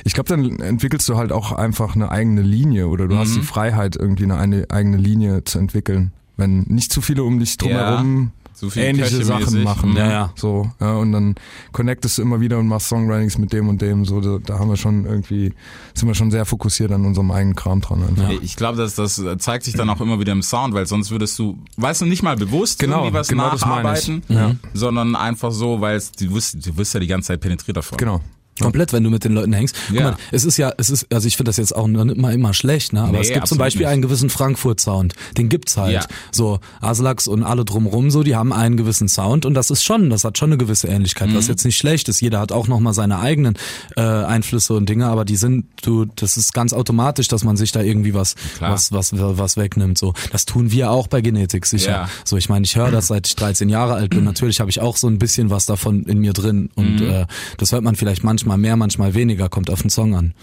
ich 0.04 0.14
glaube, 0.14 0.28
dann 0.28 0.60
entwickelst 0.60 1.08
du 1.08 1.16
halt 1.16 1.32
auch 1.32 1.50
einfach 1.50 1.96
eine 1.96 2.12
eigene 2.12 2.42
Linie 2.42 2.86
oder 2.86 3.08
du 3.08 3.16
Mhm. 3.16 3.18
hast 3.18 3.34
die 3.34 3.42
Freiheit, 3.42 3.96
irgendwie 3.96 4.30
eine 4.30 4.66
eigene 4.70 4.98
Linie 4.98 5.42
zu 5.42 5.58
entwickeln. 5.58 6.12
Wenn 6.40 6.62
nicht 6.62 6.92
zu 6.92 7.00
viele 7.00 7.22
um 7.22 7.38
dich 7.38 7.56
drumherum 7.58 8.32
Zu 8.54 8.68
viel 8.68 8.82
ähnliche. 8.82 9.24
Sachen 9.24 9.62
machen. 9.62 9.96
Ja, 9.96 10.10
ja. 10.10 10.32
So, 10.36 10.70
ja, 10.80 10.94
und 10.96 11.12
dann 11.12 11.34
connectest 11.72 12.18
du 12.18 12.22
immer 12.22 12.40
wieder 12.40 12.58
und 12.58 12.66
machst 12.66 12.88
Songwritings 12.88 13.38
mit 13.38 13.52
dem 13.52 13.68
und 13.68 13.80
dem. 13.80 14.04
So, 14.04 14.20
da, 14.20 14.38
da 14.44 14.58
haben 14.58 14.68
wir 14.68 14.76
schon 14.76 15.06
irgendwie, 15.06 15.54
sind 15.94 16.08
wir 16.08 16.14
schon 16.14 16.30
sehr 16.30 16.44
fokussiert 16.44 16.90
an 16.92 17.06
unserem 17.06 17.30
eigenen 17.30 17.54
Kram 17.56 17.80
dran. 17.80 18.02
Einfach. 18.02 18.30
Ich 18.42 18.56
glaube, 18.56 18.76
dass 18.76 18.96
das 18.96 19.22
zeigt 19.38 19.64
sich 19.64 19.74
dann 19.74 19.88
auch 19.88 20.00
immer 20.00 20.18
wieder 20.20 20.32
im 20.32 20.42
Sound, 20.42 20.74
weil 20.74 20.86
sonst 20.86 21.10
würdest 21.10 21.38
du, 21.38 21.56
weißt 21.76 22.02
du, 22.02 22.06
nicht 22.06 22.22
mal 22.22 22.36
bewusst 22.36 22.80
Genau, 22.80 22.98
irgendwie 23.04 23.14
was 23.14 23.28
genau 23.28 23.50
das 23.50 23.60
nacharbeiten, 23.62 24.22
Ja. 24.28 24.56
sondern 24.74 25.16
einfach 25.16 25.52
so, 25.52 25.80
weil 25.80 25.96
es, 25.96 26.12
du 26.12 26.34
wirst, 26.34 26.66
du 26.66 26.76
wirst 26.76 26.92
ja 26.94 27.00
die 27.00 27.06
ganze 27.06 27.28
Zeit 27.28 27.40
penetriert 27.40 27.76
davon. 27.78 27.96
Genau. 27.98 28.20
Komplett, 28.64 28.92
wenn 28.92 29.04
du 29.04 29.10
mit 29.10 29.24
den 29.24 29.32
Leuten 29.32 29.52
hängst. 29.52 29.74
Guck 29.88 29.96
Ja. 29.96 30.02
mal, 30.12 30.16
es 30.30 30.44
ist 30.44 30.56
ja, 30.56 30.72
es 30.76 30.90
ist, 30.90 31.06
also 31.12 31.26
ich 31.28 31.36
finde 31.36 31.48
das 31.50 31.56
jetzt 31.56 31.74
auch 31.74 31.86
nicht 31.86 32.16
immer, 32.16 32.32
immer 32.32 32.54
schlecht, 32.54 32.92
ne? 32.92 33.02
Aber 33.02 33.12
Nee, 33.12 33.20
es 33.20 33.32
gibt 33.32 33.46
zum 33.46 33.58
Beispiel 33.58 33.82
nicht. 33.82 33.92
einen 33.92 34.02
gewissen 34.02 34.30
Frankfurt-Sound. 34.30 35.14
Den 35.36 35.48
gibt's 35.48 35.76
halt. 35.76 35.92
Ja. 35.94 36.00
So, 36.32 36.60
Aslaks 36.80 37.26
und 37.28 37.42
alle 37.42 37.64
drumrum 37.64 38.10
so, 38.10 38.22
die 38.22 38.36
haben 38.36 38.52
einen 38.52 38.76
gewissen 38.76 39.08
Sound 39.08 39.46
und 39.46 39.54
das 39.54 39.70
ist 39.70 39.84
schon, 39.84 40.10
das 40.10 40.24
hat 40.24 40.38
schon 40.38 40.50
eine 40.50 40.58
gewisse 40.58 40.88
Ähnlichkeit, 40.88 41.28
Mhm. 41.30 41.34
was 41.36 41.48
jetzt 41.48 41.64
nicht 41.64 41.76
schlecht 41.78 42.08
ist. 42.08 42.20
Jeder 42.20 42.40
hat 42.40 42.52
auch 42.52 42.68
nochmal 42.68 42.94
seine 42.94 43.18
eigenen 43.20 43.54
äh, 43.96 44.00
Einflüsse 44.00 44.74
und 44.74 44.88
Dinge, 44.88 45.06
aber 45.06 45.24
die 45.24 45.36
sind, 45.36 45.64
du, 45.82 46.04
das 46.16 46.36
ist 46.36 46.52
ganz 46.54 46.72
automatisch, 46.72 47.28
dass 47.28 47.44
man 47.44 47.56
sich 47.56 47.72
da 47.72 47.80
irgendwie 47.82 48.14
was, 48.14 48.34
Klar. 48.56 48.72
was, 48.72 48.92
was, 48.92 49.12
was 49.14 49.56
wegnimmt. 49.56 49.98
So, 49.98 50.14
das 50.32 50.44
tun 50.46 50.70
wir 50.72 50.90
auch 50.90 51.06
bei 51.08 51.20
Genetik, 51.20 51.66
sicher. 51.66 51.90
Ja. 51.90 52.08
So, 52.24 52.36
ich 52.36 52.48
meine, 52.48 52.64
ich 52.64 52.76
höre 52.76 52.90
das 52.90 53.08
seit 53.08 53.26
ich 53.26 53.36
13 53.36 53.68
Jahre 53.68 53.94
alt 53.94 54.10
bin. 54.10 54.24
Natürlich 54.24 54.60
habe 54.60 54.70
ich 54.70 54.80
auch 54.80 54.96
so 54.96 55.06
ein 55.08 55.18
bisschen 55.18 55.50
was 55.50 55.66
davon 55.66 56.04
in 56.04 56.18
mir 56.18 56.32
drin 56.32 56.70
und 56.74 56.96
Mhm. 57.00 57.08
äh, 57.10 57.26
das 57.58 57.72
hört 57.72 57.82
man 57.82 57.96
vielleicht 57.96 58.24
manchmal 58.24 58.49
mehr, 58.56 58.76
manchmal 58.76 59.14
weniger, 59.14 59.48
kommt 59.48 59.70
auf 59.70 59.82
den 59.82 59.90
Song 59.90 60.14
an. 60.14 60.34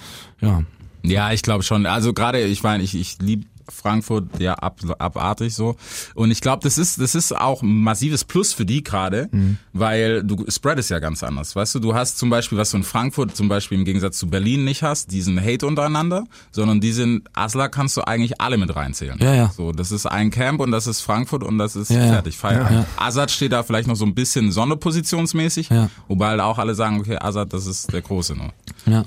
Ja. 0.41 0.63
Ja, 1.03 1.31
ich 1.31 1.41
glaube 1.41 1.63
schon. 1.63 1.85
Also 1.85 2.13
gerade, 2.13 2.41
ich 2.41 2.63
meine, 2.63 2.83
ich, 2.83 2.95
ich 2.95 3.17
liebe 3.19 3.45
Frankfurt 3.69 4.25
ja 4.39 4.53
ab, 4.55 4.79
abartig 4.99 5.53
so. 5.55 5.75
Und 6.15 6.31
ich 6.31 6.41
glaube, 6.41 6.63
das 6.63 6.77
ist, 6.77 6.99
das 7.01 7.15
ist 7.15 7.35
auch 7.35 7.61
ein 7.61 7.81
massives 7.81 8.23
Plus 8.23 8.53
für 8.53 8.65
die 8.65 8.83
gerade, 8.83 9.29
Mhm. 9.31 9.57
weil 9.73 10.23
du 10.23 10.45
Spread 10.49 10.79
ist 10.79 10.89
ja 10.89 10.99
ganz 10.99 11.23
anders. 11.23 11.55
Weißt 11.55 11.75
du, 11.75 11.79
du 11.79 11.93
hast 11.93 12.17
zum 12.17 12.29
Beispiel, 12.29 12.57
was 12.57 12.71
du 12.71 12.77
in 12.77 12.83
Frankfurt 12.83 13.35
zum 13.35 13.47
Beispiel 13.49 13.77
im 13.77 13.85
Gegensatz 13.85 14.17
zu 14.17 14.27
Berlin 14.29 14.63
nicht 14.63 14.83
hast, 14.83 15.11
diesen 15.11 15.39
Hate 15.43 15.65
untereinander, 15.67 16.23
sondern 16.51 16.79
diesen 16.81 17.23
Asla 17.33 17.67
kannst 17.69 17.97
du 17.97 18.01
eigentlich 18.07 18.39
alle 18.41 18.57
mit 18.57 18.75
reinzählen. 18.75 19.17
Ja, 19.19 19.33
ja. 19.33 19.51
So, 19.55 19.71
das 19.71 19.91
ist 19.91 20.05
ein 20.05 20.31
Camp 20.31 20.59
und 20.59 20.71
das 20.71 20.87
ist 20.87 21.01
Frankfurt 21.01 21.43
und 21.43 21.57
das 21.57 21.75
ist 21.75 21.89
Ja, 21.91 22.05
ja. 22.05 22.11
fertig. 22.13 22.37
Feierabend. 22.37 22.85
Ja. 22.97 23.05
Assad 23.05 23.31
steht 23.31 23.51
da 23.51 23.63
vielleicht 23.63 23.87
noch 23.87 23.95
so 23.95 24.05
ein 24.05 24.15
bisschen 24.15 24.51
sonderpositionsmäßig, 24.51 25.69
Ja. 25.69 25.89
wobei 26.07 26.27
halt 26.29 26.41
auch 26.41 26.57
alle 26.57 26.75
sagen, 26.75 26.99
okay, 26.99 27.17
Assad, 27.19 27.53
das 27.53 27.65
ist 27.65 27.91
der 27.93 28.01
Große 28.01 28.35
nur. 28.35 28.53
Ja. 28.85 29.03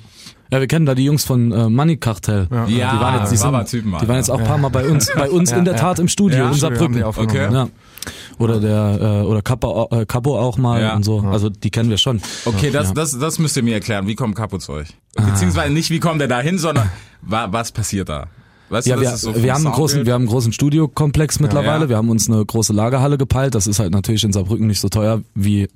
Ja, 0.53 0.59
wir 0.61 0.67
kennen 0.67 0.85
da 0.87 0.95
die 0.95 1.05
Jungs 1.05 1.25
von 1.25 1.53
äh, 1.53 1.69
Money 1.69 1.97
Cartel. 1.97 2.49
Ja, 2.51 2.67
die 2.67 2.81
waren 2.81 3.21
jetzt, 3.21 3.31
die 3.33 3.37
sind, 3.37 3.53
Baba-Typen, 3.53 3.95
die 4.03 4.09
waren 4.09 4.17
jetzt 4.17 4.31
auch 4.31 4.41
ein 4.41 4.45
paar 4.47 4.59
Mal 4.59 4.69
bei 4.69 4.89
uns, 4.89 5.11
bei 5.15 5.31
uns 5.31 5.51
Ja, 5.53 5.59
in 5.59 5.65
der 5.65 5.75
ja. 5.75 5.81
Tat 5.81 5.99
im 6.01 6.09
Studio, 6.09 6.39
Ja, 6.39 6.49
in 6.49 6.55
Saarbrücken. 6.55 7.03
Okay. 7.05 7.53
Ja. 7.53 7.69
Oder 8.39 8.59
der 8.59 8.99
äh, 9.01 9.27
oder 9.27 9.43
Capo, 9.43 9.89
äh, 9.93 10.07
Capo 10.07 10.39
auch 10.39 10.57
mal 10.59 10.81
Ja. 10.81 10.97
und 10.97 11.05
so. 11.05 11.21
Also 11.21 11.51
die 11.51 11.71
kennen 11.71 11.91
wir 11.91 11.99
schon. 11.99 12.21
Okay, 12.47 12.71
das, 12.71 12.89
Ja. 12.89 12.95
das, 12.95 13.19
das 13.19 13.39
müsst 13.39 13.57
ihr 13.57 13.63
mir 13.63 13.75
erklären. 13.75 14.07
Wie 14.07 14.15
kommt 14.15 14.35
Capo 14.35 14.59
zu 14.59 14.73
euch? 14.73 14.89
Beziehungsweise 15.15 15.73
nicht, 15.73 15.91
wie 15.91 16.01
kommt 16.01 16.21
er 16.21 16.29
da 16.29 16.41
hin, 16.41 16.59
sondern 16.59 16.91
wa, 17.23 17.49
was 17.51 17.71
passiert 17.73 18.09
da? 18.09 18.27
Weißt 18.71 18.87
Ja, 18.87 18.97
du, 18.97 19.03
wir, 19.03 19.17
so 19.17 19.35
wir 19.43 19.53
haben 19.53 19.67
einen 19.67 19.75
großen, 19.75 20.07
wir 20.07 20.13
haben 20.15 20.23
einen 20.23 20.29
großen 20.31 20.53
Studiokomplex 20.53 21.41
mittlerweile. 21.41 21.85
Ja. 21.85 21.89
Wir 21.91 21.97
haben 21.97 22.09
uns 22.09 22.31
eine 22.31 22.45
große 22.45 22.73
Lagerhalle 22.73 23.19
gepeilt. 23.19 23.55
Das 23.55 23.67
ist 23.67 23.79
halt 23.81 23.93
natürlich 23.93 24.23
in 24.25 24.33
Saarbrücken 24.33 24.67
nicht 24.67 24.81
so 24.81 24.89
teuer 24.89 25.23
wie 25.35 25.69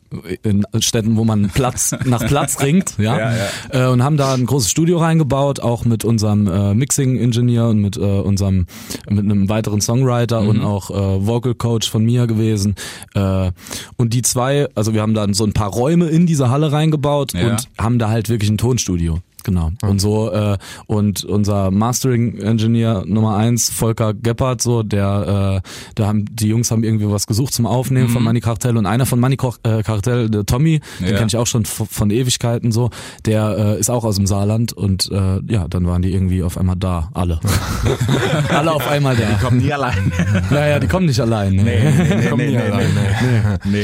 in 0.42 0.64
Städten, 0.78 1.16
wo 1.16 1.24
man 1.24 1.50
Platz 1.50 1.94
nach 2.04 2.24
Platz 2.26 2.60
ringt, 2.62 2.94
ja. 2.98 3.18
Ja, 3.18 3.32
Äh, 3.70 3.88
und 3.88 4.02
haben 4.02 4.16
da 4.16 4.32
ein 4.34 4.46
großes 4.46 4.70
Studio 4.70 4.98
reingebaut, 4.98 5.60
auch 5.60 5.84
mit 5.84 6.04
unserem 6.04 6.46
äh, 6.46 6.72
Mixing-Ingenieur 6.74 7.68
und 7.68 7.78
mit 7.80 7.96
äh, 7.96 8.00
unserem 8.00 8.66
mit 9.08 9.24
einem 9.24 9.48
weiteren 9.48 9.80
Songwriter 9.80 10.40
und 10.40 10.58
Mhm. 10.58 10.64
auch 10.64 10.90
äh, 10.90 11.26
Vocal 11.26 11.54
Coach 11.54 11.90
von 11.90 12.04
mir 12.04 12.26
gewesen. 12.28 12.76
Äh, 13.14 13.50
und 13.96 14.14
die 14.14 14.22
zwei, 14.22 14.68
also 14.76 14.94
wir 14.94 15.02
haben 15.02 15.14
dann 15.14 15.34
so 15.34 15.44
ein 15.44 15.52
paar 15.52 15.70
Räume 15.70 16.06
in 16.08 16.26
diese 16.26 16.48
Halle 16.50 16.70
reingebaut 16.70 17.34
Ja. 17.34 17.48
und 17.50 17.68
haben 17.78 17.98
da 17.98 18.08
halt 18.08 18.28
wirklich 18.28 18.50
ein 18.50 18.58
Tonstudio. 18.58 19.18
Genau. 19.44 19.70
Und 19.82 20.00
so, 20.00 20.32
äh, 20.32 20.56
und 20.86 21.22
unser 21.24 21.70
Mastering-Engineer 21.70 23.04
Nummer 23.06 23.36
eins, 23.36 23.70
Volker 23.70 24.14
Gebhardt, 24.14 24.62
so, 24.62 24.82
der, 24.82 25.62
äh, 25.64 25.68
da 25.94 26.06
haben, 26.06 26.24
die 26.34 26.48
Jungs 26.48 26.70
haben 26.70 26.82
irgendwie 26.82 27.08
was 27.10 27.26
gesucht 27.26 27.54
zum 27.54 27.66
Aufnehmen 27.66 28.08
von 28.08 28.22
Money 28.22 28.40
Cartel 28.40 28.76
und 28.76 28.86
einer 28.86 29.06
von 29.06 29.20
Money 29.20 29.36
Ko- 29.36 29.54
äh, 29.62 29.82
Cartel, 29.82 30.30
der 30.30 30.46
Tommy, 30.46 30.80
den 31.00 31.08
Ja. 31.08 31.14
kenne 31.14 31.26
ich 31.28 31.36
auch 31.36 31.46
schon 31.46 31.64
von 31.66 32.10
Ewigkeiten 32.10 32.72
so, 32.72 32.90
der 33.26 33.56
äh, 33.76 33.78
ist 33.80 33.90
auch 33.90 34.04
aus 34.04 34.16
dem 34.16 34.26
Saarland 34.26 34.72
und 34.72 35.10
äh, 35.12 35.40
ja, 35.46 35.68
dann 35.68 35.86
waren 35.86 36.02
die 36.02 36.12
irgendwie 36.12 36.42
auf 36.42 36.56
einmal 36.58 36.76
da, 36.76 37.10
alle. 37.14 37.40
alle 38.48 38.72
auf 38.72 38.88
einmal 38.88 39.16
da. 39.16 39.24
Kommt 39.42 39.62
nie 39.62 39.72
allein. 39.72 40.12
Naja, 40.50 40.78
die 40.78 40.86
kommen 40.88 41.06
nicht 41.06 41.20
allein. 41.20 41.54
Ne? 41.56 41.62
nee, 41.64 42.28
Kommen 42.28 42.44
nee, 42.46 42.50
nie 42.52 42.56
nee, 42.56 42.62
allein, 42.62 42.88
nee. 42.94 43.70
Nee, 43.70 43.78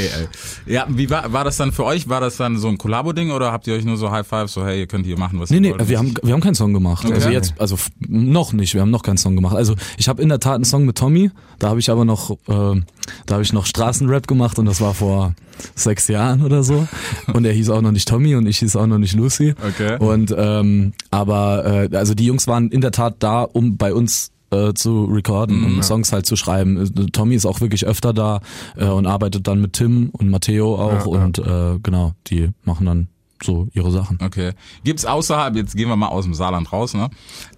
ey. 0.66 0.72
Ja, 0.74 0.86
wie 0.88 1.10
war, 1.10 1.32
war 1.32 1.44
das 1.44 1.56
dann 1.56 1.72
für 1.72 1.84
euch? 1.84 2.08
War 2.08 2.20
das 2.20 2.36
dann 2.36 2.56
so 2.58 2.68
ein 2.68 2.78
Kollabo-Ding 2.78 3.30
oder 3.30 3.52
habt 3.52 3.66
ihr 3.66 3.74
euch 3.74 3.84
nur 3.84 3.96
so 3.96 4.10
High 4.10 4.26
Five, 4.26 4.50
so 4.50 4.64
hey, 4.64 4.80
ihr 4.80 4.86
könnt 4.86 5.04
hier 5.06 5.18
machen, 5.18 5.38
was 5.40 5.49
Nee, 5.50 5.56
ihr 5.56 5.60
nee, 5.60 5.70
wollt? 5.72 5.88
wir 5.88 5.98
haben, 5.98 6.14
wir 6.22 6.32
haben 6.32 6.40
keinen 6.40 6.54
Song 6.54 6.72
gemacht. 6.72 7.04
Okay. 7.04 7.14
Also 7.14 7.28
jetzt, 7.30 7.54
also 7.58 7.76
noch 8.08 8.52
nicht, 8.52 8.74
wir 8.74 8.80
haben 8.80 8.90
noch 8.90 9.02
keinen 9.02 9.18
Song 9.18 9.36
gemacht. 9.36 9.56
Also 9.56 9.74
ich 9.98 10.08
habe 10.08 10.22
in 10.22 10.28
der 10.28 10.40
Tat 10.40 10.56
einen 10.56 10.64
Song 10.64 10.84
mit 10.84 10.96
Tommy, 10.96 11.30
da 11.58 11.68
habe 11.68 11.80
ich 11.80 11.90
aber 11.90 12.04
noch, 12.04 12.30
äh, 12.30 12.80
da 13.26 13.34
habe 13.34 13.42
ich 13.42 13.52
noch 13.52 13.66
Straßenrap 13.66 14.26
gemacht 14.26 14.58
und 14.58 14.66
das 14.66 14.80
war 14.80 14.94
vor 14.94 15.34
sechs 15.74 16.08
Jahren 16.08 16.42
oder 16.42 16.62
so. 16.62 16.86
Und 17.32 17.44
er 17.44 17.52
hieß 17.52 17.70
auch 17.70 17.82
noch 17.82 17.92
nicht 17.92 18.08
Tommy 18.08 18.34
und 18.34 18.46
ich 18.46 18.58
hieß 18.58 18.76
auch 18.76 18.86
noch 18.86 18.98
nicht 18.98 19.14
Lucy. 19.14 19.54
Okay. 19.66 19.98
Und 19.98 20.34
ähm, 20.36 20.92
aber 21.10 21.88
äh, 21.92 21.96
also 21.96 22.14
die 22.14 22.24
Jungs 22.24 22.46
waren 22.46 22.70
in 22.70 22.80
der 22.80 22.92
Tat 22.92 23.16
da, 23.18 23.42
um 23.42 23.76
bei 23.76 23.92
uns 23.92 24.32
äh, 24.50 24.74
zu 24.74 25.04
recorden, 25.04 25.64
um 25.64 25.82
Songs 25.82 26.12
halt 26.12 26.26
zu 26.26 26.36
schreiben. 26.36 26.76
Äh, 26.76 27.06
Tommy 27.12 27.34
ist 27.34 27.46
auch 27.46 27.60
wirklich 27.60 27.86
öfter 27.86 28.12
da 28.12 28.40
äh, 28.76 28.86
und 28.86 29.06
arbeitet 29.06 29.46
dann 29.46 29.60
mit 29.60 29.74
Tim 29.74 30.10
und 30.12 30.30
Matteo 30.30 30.74
auch 30.74 31.06
und 31.06 31.38
äh, 31.38 31.78
genau, 31.82 32.14
die 32.26 32.50
machen 32.64 32.86
dann 32.86 33.08
so 33.44 33.68
ihre 33.74 33.90
Sachen. 33.90 34.18
Okay. 34.22 34.52
Gibt's 34.84 35.04
außerhalb, 35.04 35.56
jetzt 35.56 35.76
gehen 35.76 35.88
wir 35.88 35.96
mal 35.96 36.08
aus 36.08 36.24
dem 36.24 36.34
Saarland 36.34 36.72
raus, 36.72 36.94
ne? 36.94 37.08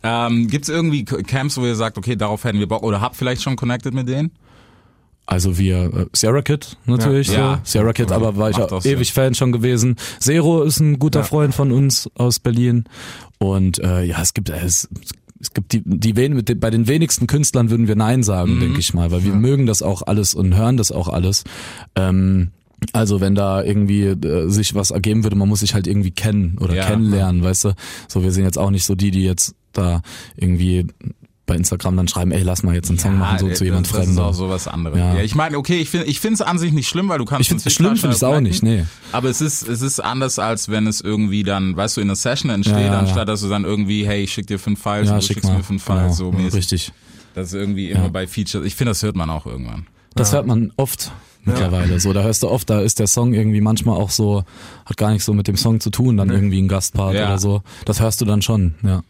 Ähm, 0.03 0.49
gibt's 0.49 0.69
irgendwie 0.69 1.05
Camps, 1.05 1.57
wo 1.59 1.65
ihr 1.65 1.75
sagt, 1.77 1.99
okay, 1.99 2.17
darauf 2.17 2.45
hätten 2.45 2.59
wir 2.59 2.69
Bock 2.69 2.83
oder 2.83 3.01
habt 3.01 3.17
vielleicht 3.17 3.43
schon 3.43 3.57
connected 3.57 3.95
mit 3.95 4.09
denen? 4.09 4.31
Also 5.25 5.57
wir, 5.57 5.85
äh, 5.95 6.07
Sierra 6.13 6.43
Kid 6.43 6.77
natürlich 6.85 7.29
Ja. 7.29 7.33
so. 7.35 7.39
Ja. 7.41 7.61
Sierra 7.63 7.93
Kid, 7.93 8.11
aber 8.13 8.37
war 8.37 8.51
ich 8.51 8.57
auch 8.57 8.73
auch 8.73 8.83
Sinn. 8.83 8.97
ewig 8.97 9.13
Fan 9.13 9.35
schon 9.35 9.53
gewesen. 9.53 9.97
Zero 10.19 10.63
ist 10.63 10.81
ein 10.81 10.99
guter 10.99 11.23
Freund 11.25 11.55
von 11.55 11.71
uns 11.71 12.11
aus 12.17 12.39
Berlin. 12.41 12.85
Und 13.39 13.79
äh, 13.79 14.03
ja, 14.05 14.21
es 14.21 14.35
gibt 14.35 14.51
äh, 14.51 14.59
es, 14.65 14.89
es 15.41 15.53
gibt 15.55 15.73
die, 15.73 15.83
die 15.85 16.17
wen, 16.17 16.43
bei 16.59 16.71
den 16.71 16.87
wenigsten 16.89 17.27
Künstlern 17.29 17.71
würden 17.71 17.87
wir 17.89 17.97
Nein 17.97 18.21
Mhm. 18.21 18.25
sagen, 18.25 18.61
denke 18.61 18.81
ich 18.81 18.95
mal, 18.95 19.11
weil 19.13 19.23
wir 19.25 19.33
mögen 19.35 19.67
das 19.67 19.83
auch 19.83 20.03
alles 20.03 20.35
und 20.35 20.55
hören 20.57 20.77
das 20.77 20.91
auch 20.93 21.09
alles. 21.09 21.45
Ähm, 21.95 22.51
also 22.93 23.21
wenn 23.21 23.35
da 23.35 23.63
irgendwie 23.63 24.03
äh, 24.05 24.49
sich 24.49 24.75
was 24.75 24.91
ergeben 24.91 25.23
würde, 25.25 25.37
man 25.37 25.49
muss 25.49 25.61
sich 25.61 25.75
halt 25.75 25.87
irgendwie 25.87 26.11
kennen 26.11 26.59
oder 26.61 26.75
Ja. 26.75 26.87
kennenlernen, 26.87 27.43
weißt 27.43 27.65
du. 27.67 27.75
So, 28.09 28.23
wir 28.23 28.33
sind 28.33 28.45
jetzt 28.45 28.59
auch 28.59 28.71
nicht 28.71 28.85
so 28.85 28.95
die, 28.95 29.11
die 29.11 29.25
jetzt 29.25 29.55
da 29.73 30.03
irgendwie 30.37 30.87
bei 31.45 31.57
Instagram 31.57 31.97
dann 31.97 32.07
schreiben, 32.07 32.31
ey, 32.31 32.43
lass 32.43 32.63
mal 32.63 32.75
jetzt 32.75 32.89
einen 32.89 32.99
Song 33.01 33.19
machen, 33.19 33.39
so 33.41 33.49
äh, 33.49 33.53
zu 33.55 33.65
jemand 33.65 33.87
das, 33.87 33.93
das 33.93 33.99
Fremden. 34.05 34.13
ist 34.15 34.19
auch 34.25 34.33
sowas 34.33 34.69
anderes. 34.69 34.97
Ja. 34.99 35.15
Ja. 35.17 35.23
ich 35.23 35.35
meine, 35.35 35.59
okay, 35.59 35.79
ich 35.81 35.91
finde 35.91 36.07
ich 36.07 36.21
finde 36.21 36.35
es 36.35 36.41
an 36.43 36.57
sich 36.59 36.73
nicht 36.73 36.89
schlimm, 36.89 37.09
weil 37.09 37.19
du 37.19 37.25
kannst 37.25 37.43
Ich 37.43 37.49
find's 37.49 37.65
uns 37.65 37.75
schlimm, 37.75 37.97
finde 37.97 38.17
schnell 38.17 38.35
auch 38.37 38.41
nicht, 38.41 38.63
nee. 38.63 38.85
Aber 39.11 39.29
es 39.29 39.41
ist 39.41 39.69
es 39.69 39.83
ist 39.83 39.99
anders 40.01 40.39
als 40.39 40.69
wenn 40.69 40.87
es 40.87 41.01
irgendwie 41.01 41.43
dann, 41.43 41.77
weißt 41.77 41.97
du, 41.97 42.01
in 42.01 42.07
einer 42.09 42.17
Session 42.17 42.51
entsteht, 42.51 42.77
Ja, 42.77 42.81
ja, 42.81 42.93
ja. 42.93 42.99
anstatt 43.01 43.29
dass 43.29 43.41
du 43.41 43.49
dann 43.49 43.65
irgendwie, 43.65 44.07
hey, 44.07 44.23
ich 44.23 44.33
schick 44.33 44.47
dir 44.47 44.59
fünf 44.59 44.81
Files 44.81 45.09
Ja, 45.09 45.15
und 45.15 45.23
du 45.23 45.27
schick 45.27 45.37
schickst 45.39 45.51
mal. 45.51 45.57
mir 45.59 45.65
fünf 45.65 45.83
Files 45.83 46.03
Genau. 46.03 46.13
so 46.15 46.33
mäßig. 46.33 46.55
Richtig. 46.55 46.93
Das 47.35 47.49
ist 47.49 47.55
irgendwie 47.55 47.91
immer 47.91 48.05
Ja. 48.05 48.09
bei 48.09 48.27
Features. 48.29 48.65
Ich 48.65 48.77
finde, 48.77 48.91
das 48.93 49.03
hört 49.03 49.17
man 49.17 49.29
auch 49.29 49.47
irgendwann. 49.47 49.87
Das 50.15 50.33
hört 50.33 50.47
man 50.47 50.71
oft 50.77 51.11
mittlerweile. 51.45 51.99
So, 52.01 52.13
da 52.13 52.23
hörst 52.23 52.43
du 52.43 52.49
oft, 52.49 52.69
da 52.71 52.81
ist 52.81 52.99
der 52.99 53.07
Song 53.07 53.35
irgendwie 53.35 53.61
manchmal 53.61 53.99
auch 54.01 54.11
so, 54.11 54.45
hat 54.87 54.97
gar 54.97 55.11
nicht 55.13 55.25
so 55.25 55.33
mit 55.35 55.49
dem 55.49 55.57
Song 55.57 55.81
zu 55.81 55.91
tun, 55.91 56.17
dann 56.17 56.31
irgendwie 56.31 56.61
ein 56.61 56.69
Gastpart 56.69 57.15
Ja. 57.15 57.27
oder 57.27 57.39
so. 57.39 57.63
Das 57.85 58.01
hörst 58.01 58.21
du 58.21 58.25
dann 58.25 58.43
schon, 58.43 58.75
ja. 58.83 59.03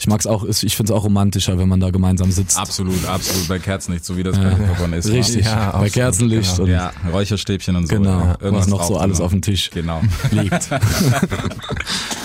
Ich 0.00 0.06
mag's 0.06 0.26
auch, 0.26 0.44
ich 0.44 0.76
finde 0.76 0.92
es 0.92 0.96
auch 0.98 1.04
romantischer, 1.04 1.58
wenn 1.58 1.68
man 1.68 1.80
da 1.80 1.90
gemeinsam 1.90 2.30
sitzt. 2.30 2.56
Absolut, 2.56 3.04
absolut 3.06 3.48
bei 3.48 3.58
Kerzenlicht, 3.58 4.04
so 4.04 4.16
wie 4.16 4.22
das 4.22 4.38
bei 4.38 4.50
Hintergrund 4.54 4.94
ist. 4.94 5.08
Richtig, 5.08 5.44
Ja, 5.46 5.56
bei 5.56 5.64
absolut, 5.66 5.92
Kerzenlicht 5.92 6.50
genau. 6.52 6.62
und 6.64 6.70
Ja, 6.70 6.92
Räucherstäbchen 7.12 7.74
und 7.76 7.88
so. 7.88 7.96
genau, 7.96 8.10
ja. 8.20 8.28
was 8.34 8.40
Irgendwas 8.42 8.66
noch 8.68 8.82
so 8.84 8.96
alles 8.96 9.16
genau. 9.16 9.24
auf 9.26 9.32
dem 9.32 9.42
Tisch 9.42 9.70
Genau. 9.70 10.00
liegt. 10.30 10.68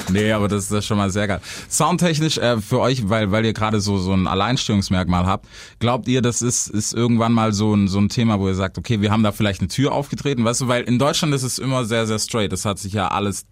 Nee, 0.09 0.31
aber 0.33 0.47
das, 0.47 0.67
das 0.67 0.79
ist 0.79 0.85
schon 0.85 0.97
mal 0.97 1.09
sehr 1.09 1.27
geil. 1.27 1.39
Soundtechnisch 1.69 2.37
äh, 2.37 2.59
für 2.59 2.79
euch, 2.79 3.09
weil, 3.09 3.31
weil 3.31 3.45
ihr 3.45 3.53
gerade 3.53 3.79
so, 3.79 3.97
so 3.97 4.13
ein 4.13 4.27
Alleinstellungsmerkmal 4.27 5.25
habt, 5.25 5.47
glaubt 5.79 6.07
ihr, 6.07 6.21
das 6.21 6.41
ist, 6.41 6.67
ist 6.67 6.93
irgendwann 6.93 7.31
mal 7.31 7.53
so 7.53 7.73
ein, 7.73 7.87
so 7.87 7.99
ein 7.99 8.09
Thema, 8.09 8.39
wo 8.39 8.47
ihr 8.47 8.53
sagt, 8.55 8.77
okay, 8.77 9.01
wir 9.01 9.11
haben 9.11 9.23
da 9.23 9.31
vielleicht 9.31 9.61
eine 9.61 9.69
Tür 9.69 9.93
aufgetreten, 9.93 10.43
weißt 10.43 10.61
du, 10.61 10.67
weil 10.67 10.83
in 10.83 10.99
Deutschland 10.99 11.33
ist 11.33 11.43
es 11.43 11.57
immer 11.57 11.85
sehr, 11.85 12.05
sehr 12.05 12.19
straight. 12.19 12.51
Das 12.51 12.65
hat 12.65 12.79
sich 12.79 12.93
ja 12.93 13.07
alles, 13.07 13.45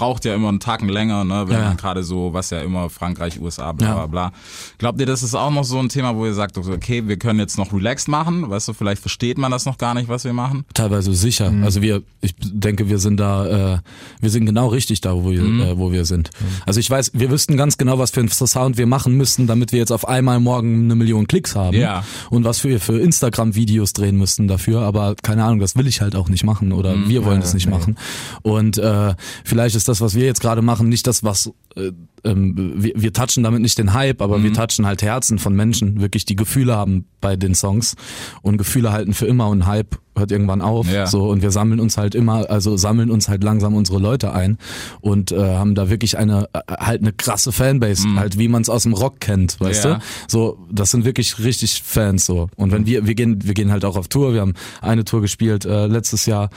braucht 0.00 0.24
ja 0.24 0.34
immer 0.34 0.48
einen 0.48 0.60
Tacken 0.60 0.88
länger, 0.88 1.24
ne, 1.24 1.44
wenn 1.46 1.60
Ja, 1.60 1.74
gerade 1.74 2.02
so, 2.02 2.32
was 2.32 2.48
ja 2.48 2.62
immer 2.62 2.88
Frankreich, 2.88 3.38
USA, 3.38 3.72
bla, 3.72 3.92
bla, 3.92 4.06
bla. 4.06 4.32
Glaubt 4.78 4.98
ihr, 4.98 5.04
das 5.04 5.22
ist 5.22 5.34
auch 5.34 5.50
noch 5.50 5.64
so 5.64 5.78
ein 5.78 5.90
Thema, 5.90 6.16
wo 6.16 6.24
ihr 6.24 6.32
sagt, 6.32 6.56
okay, 6.56 7.06
wir 7.06 7.18
können 7.18 7.38
jetzt 7.38 7.58
noch 7.58 7.70
relaxed 7.70 8.08
machen, 8.08 8.48
weißt 8.48 8.68
du, 8.68 8.72
vielleicht 8.72 9.02
versteht 9.02 9.36
man 9.36 9.50
das 9.50 9.66
noch 9.66 9.76
gar 9.76 9.92
nicht, 9.92 10.08
was 10.08 10.24
wir 10.24 10.32
machen? 10.32 10.64
Teilweise 10.72 11.14
sicher. 11.14 11.52
Also 11.62 11.82
wir, 11.82 12.02
ich 12.22 12.34
denke, 12.40 12.88
wir 12.88 12.98
sind 12.98 13.20
da, 13.20 13.74
äh, 13.74 13.78
wir 14.22 14.30
sind 14.30 14.46
genau 14.46 14.68
richtig 14.68 15.02
da, 15.02 15.14
wo 15.14 15.30
wir, 15.30 15.42
äh, 15.42 15.76
wo 15.76 15.92
wir 15.92 16.06
sind. 16.06 16.30
Also 16.64 16.80
ich 16.80 16.88
weiß, 16.88 17.10
wir 17.12 17.30
wüssten 17.30 17.58
ganz 17.58 17.76
genau, 17.76 17.98
was 17.98 18.10
für 18.10 18.20
einen 18.20 18.30
Sound 18.30 18.78
wir 18.78 18.86
machen 18.86 19.18
müssten, 19.18 19.46
damit 19.46 19.70
wir 19.72 19.80
jetzt 19.80 19.92
auf 19.92 20.08
einmal 20.08 20.40
morgen 20.40 20.84
eine 20.84 20.94
Million 20.94 21.26
Klicks 21.26 21.54
haben. 21.54 21.76
Ja. 21.76 22.04
Und 22.30 22.44
was 22.44 22.64
wir 22.64 22.80
für 22.80 22.98
Instagram-Videos 22.98 23.92
drehen 23.92 24.16
müssten 24.16 24.48
dafür. 24.48 24.80
Aber 24.80 25.14
keine 25.22 25.44
Ahnung, 25.44 25.58
das 25.58 25.76
will 25.76 25.86
ich 25.86 26.00
halt 26.00 26.16
auch 26.16 26.30
nicht 26.30 26.44
machen 26.44 26.72
oder 26.72 26.96
wir 27.06 27.26
wollen 27.26 27.42
es 27.42 27.52
nicht 27.52 27.68
machen. 27.68 27.98
Und 28.40 28.78
äh, 28.78 29.14
vielleicht 29.44 29.76
ist 29.76 29.89
das, 29.90 30.00
was 30.00 30.14
wir 30.14 30.24
jetzt 30.24 30.40
gerade 30.40 30.62
machen, 30.62 30.88
nicht 30.88 31.06
das, 31.06 31.22
was 31.24 31.50
äh, 31.76 31.92
ähm, 32.24 32.74
wir, 32.76 32.92
wir 32.96 33.12
touchen 33.12 33.42
damit 33.44 33.60
nicht 33.62 33.78
den 33.78 33.92
Hype, 33.94 34.20
aber 34.22 34.38
Mhm. 34.38 34.42
wir 34.44 34.52
touchen 34.54 34.86
halt 34.86 35.02
Herzen 35.02 35.38
von 35.38 35.54
Menschen, 35.54 36.00
wirklich 36.00 36.24
die 36.24 36.36
Gefühle 36.36 36.74
haben 36.76 37.06
bei 37.20 37.36
den 37.36 37.54
Songs 37.54 37.94
und 38.42 38.56
Gefühle 38.58 38.92
halten 38.92 39.12
für 39.14 39.26
immer 39.26 39.48
und 39.48 39.66
Hype 39.66 39.96
hört 40.16 40.32
irgendwann 40.32 40.60
auf. 40.60 40.90
Ja. 40.90 41.06
So 41.06 41.28
und 41.30 41.40
wir 41.40 41.50
sammeln 41.50 41.80
uns 41.80 41.96
halt 41.96 42.14
immer, 42.14 42.50
also 42.50 42.76
sammeln 42.76 43.10
uns 43.10 43.28
halt 43.28 43.42
langsam 43.44 43.74
unsere 43.74 43.98
Leute 43.98 44.32
ein 44.34 44.58
und 45.00 45.32
äh, 45.32 45.38
haben 45.56 45.74
da 45.74 45.88
wirklich 45.88 46.18
eine 46.18 46.48
äh, 46.52 46.60
halt 46.68 47.00
eine 47.00 47.12
krasse 47.12 47.52
Fanbase, 47.52 48.06
halt 48.16 48.36
wie 48.38 48.48
man 48.48 48.60
es 48.62 48.68
aus 48.68 48.82
dem 48.82 48.92
Rock 48.92 49.20
kennt, 49.20 49.58
weißt 49.60 49.84
Mhm. 49.84 49.90
Ja. 49.90 49.96
du? 49.98 50.02
So, 50.28 50.58
das 50.70 50.90
sind 50.90 51.04
wirklich 51.06 51.38
richtig 51.38 51.82
Fans 51.84 52.26
so. 52.26 52.48
Und 52.56 52.70
wenn 52.72 52.84
wir 52.86 53.06
wir 53.06 53.14
gehen 53.14 53.38
wir 53.44 53.54
gehen 53.54 53.70
halt 53.70 53.84
auch 53.84 53.96
auf 53.96 54.08
Tour. 54.08 54.34
Wir 54.34 54.40
haben 54.42 54.54
eine 54.82 55.04
Tour 55.04 55.20
gespielt 55.22 55.64
äh, 55.64 55.86
letztes 55.86 56.26
Jahr 56.26 56.50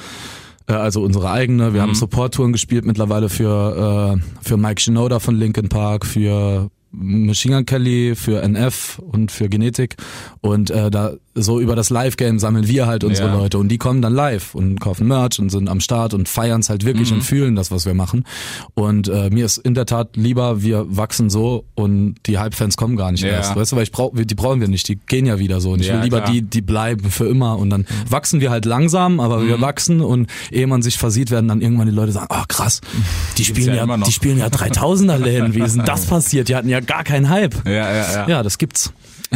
äh, 0.67 0.73
also 0.73 1.01
unsere 1.01 1.29
eigene. 1.29 1.73
Wir 1.73 1.81
haben 1.81 1.95
Support-Touren 1.95 2.51
gespielt 2.51 2.85
mittlerweile 2.85 3.29
für, 3.29 4.17
äh, 4.19 4.43
für 4.43 4.57
Mike 4.57 4.81
Shinoda 4.81 5.19
von 5.19 5.35
Linkin 5.35 5.69
Park, 5.69 6.05
für 6.05 6.69
Machine 6.93 7.55
Gun 7.57 7.65
Kelly, 7.65 8.15
für 8.15 8.41
NF 8.47 8.99
und 8.99 9.31
für 9.31 9.49
Genetik. 9.49 9.95
Und 10.41 10.69
äh, 10.69 10.91
da 10.91 11.13
so 11.35 11.59
über 11.59 11.75
das 11.75 11.89
Live-Game 11.89 12.37
sammeln 12.37 12.67
wir 12.67 12.85
halt 12.85 13.03
unsere 13.03 13.29
Ja. 13.29 13.33
Leute 13.35 13.57
und 13.57 13.67
die 13.69 13.79
kommen 13.79 14.03
dann 14.03 14.13
live 14.13 14.53
und 14.53 14.79
kaufen 14.79 15.07
Merch 15.07 15.39
und 15.39 15.49
sind 15.49 15.67
am 15.67 15.79
Start 15.79 16.13
und 16.13 16.29
feiern 16.29 16.61
es 16.61 16.69
halt 16.69 16.85
wirklich 16.85 17.11
und 17.11 17.23
fühlen 17.23 17.55
das, 17.55 17.71
was 17.71 17.87
wir 17.87 17.95
machen. 17.95 18.23
Und 18.75 19.07
äh, 19.07 19.31
mir 19.31 19.45
ist 19.45 19.57
in 19.57 19.73
der 19.73 19.87
Tat 19.87 20.15
lieber, 20.15 20.61
wir 20.61 20.85
wachsen 20.95 21.31
so 21.31 21.65
und 21.73 22.15
die 22.27 22.37
Hype-Fans 22.37 22.77
kommen 22.77 22.95
gar 22.97 23.11
nicht 23.11 23.23
Ja. 23.23 23.29
erst. 23.29 23.55
Weißt 23.55 23.71
du, 23.71 23.75
weil 23.77 23.83
ich 23.83 23.91
brauch, 23.91 24.11
die 24.15 24.35
brauchen 24.35 24.61
wir 24.61 24.67
nicht, 24.67 24.87
die 24.87 24.95
gehen 24.97 25.25
ja 25.25 25.39
wieder 25.39 25.59
so. 25.59 25.71
Und 25.71 25.79
ich 25.81 25.87
Ja, 25.87 25.95
will 25.95 26.03
lieber 26.03 26.21
klar. 26.21 26.31
die, 26.31 26.43
die 26.43 26.61
bleiben 26.61 27.09
für 27.09 27.25
immer 27.27 27.57
und 27.57 27.71
dann 27.71 27.87
wachsen 28.07 28.39
wir 28.39 28.51
halt 28.51 28.65
langsam, 28.65 29.19
aber 29.19 29.39
Mhm. 29.39 29.47
wir 29.47 29.61
wachsen 29.61 30.01
und 30.01 30.29
ehe 30.51 30.67
man 30.67 30.83
sich 30.83 30.99
versieht, 30.99 31.31
werden 31.31 31.47
dann 31.47 31.61
irgendwann 31.61 31.87
die 31.87 31.95
Leute 31.95 32.11
sagen, 32.11 32.27
oh 32.29 32.43
krass, 32.47 32.81
die 33.39 33.45
spielen 33.45 33.73
ja 33.75 33.97
die 33.97 34.11
spielen 34.11 34.37
ja 34.37 34.47
3000er 34.49 35.17
Läden, 35.17 35.55
wie 35.55 35.61
ist 35.61 35.75
denn 35.77 35.85
das 35.85 36.05
passiert? 36.05 36.47
Die 36.49 36.55
hatten 36.55 36.69
ja 36.69 36.79
gar 36.85 37.03
keinen 37.03 37.29
Hype. 37.29 37.55
Ja, 37.65 37.71
ja, 37.71 38.11
ja. 38.13 38.27
Ja, 38.27 38.43
das 38.43 38.57
gibt's. 38.57 38.93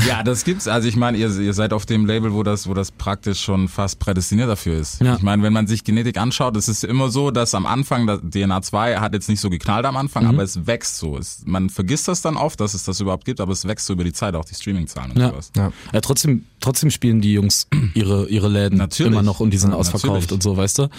Ja, 0.07 0.21
das 0.23 0.43
gibt's. 0.43 0.67
Also 0.67 0.87
ich 0.87 0.95
meine, 0.95 1.17
ihr, 1.17 1.29
ihr 1.39 1.53
seid 1.53 1.73
auf 1.73 1.85
dem 1.85 2.05
Label, 2.05 2.33
wo 2.33 2.43
das, 2.43 2.67
wo 2.67 2.73
das 2.73 2.91
praktisch 2.91 3.39
schon 3.41 3.67
fast 3.67 3.99
prädestiniert 3.99 4.49
dafür 4.49 4.77
ist. 4.77 5.01
Ja. 5.01 5.15
Ich 5.15 5.21
meine, 5.21 5.41
wenn 5.43 5.53
man 5.53 5.67
sich 5.67 5.83
Genetik 5.83 6.17
anschaut, 6.17 6.55
es 6.57 6.67
ist 6.67 6.83
immer 6.83 7.09
so, 7.09 7.31
dass 7.31 7.55
am 7.55 7.65
Anfang, 7.65 8.05
das 8.07 8.19
DNA 8.21 8.61
2 8.61 8.97
hat 8.97 9.13
jetzt 9.13 9.29
nicht 9.29 9.39
so 9.39 9.49
geknallt 9.49 9.85
am 9.85 9.97
Anfang, 9.97 10.23
Mhm. 10.23 10.29
aber 10.29 10.43
es 10.43 10.67
wächst 10.67 10.97
so. 10.97 11.17
Es, 11.17 11.41
man 11.45 11.69
vergisst 11.69 12.07
das 12.07 12.21
dann 12.21 12.37
oft, 12.37 12.59
dass 12.59 12.73
es 12.73 12.83
das 12.83 12.99
überhaupt 12.99 13.25
gibt, 13.25 13.39
aber 13.41 13.53
es 13.53 13.65
wächst 13.67 13.85
so 13.85 13.93
über 13.93 14.03
die 14.03 14.13
Zeit, 14.13 14.35
auch 14.35 14.45
die 14.45 14.55
Streaming-Zahlen 14.55 15.11
und 15.11 15.19
Ja. 15.19 15.29
sowas. 15.29 15.51
Ja. 15.55 15.71
Ja, 15.93 16.01
trotzdem, 16.01 16.45
trotzdem 16.59 16.91
spielen 16.91 17.21
die 17.21 17.33
Jungs 17.33 17.67
ihre, 17.93 18.27
ihre 18.27 18.49
Läden 18.49 18.77
Natürlich. 18.77 19.11
immer 19.11 19.23
noch 19.23 19.39
und 19.39 19.51
die 19.51 19.57
sind 19.57 19.73
ausverkauft 19.73 20.03
natürlich. 20.21 20.31
und 20.31 20.43
so, 20.43 20.57
weißt 20.57 20.79
du? 20.79 20.89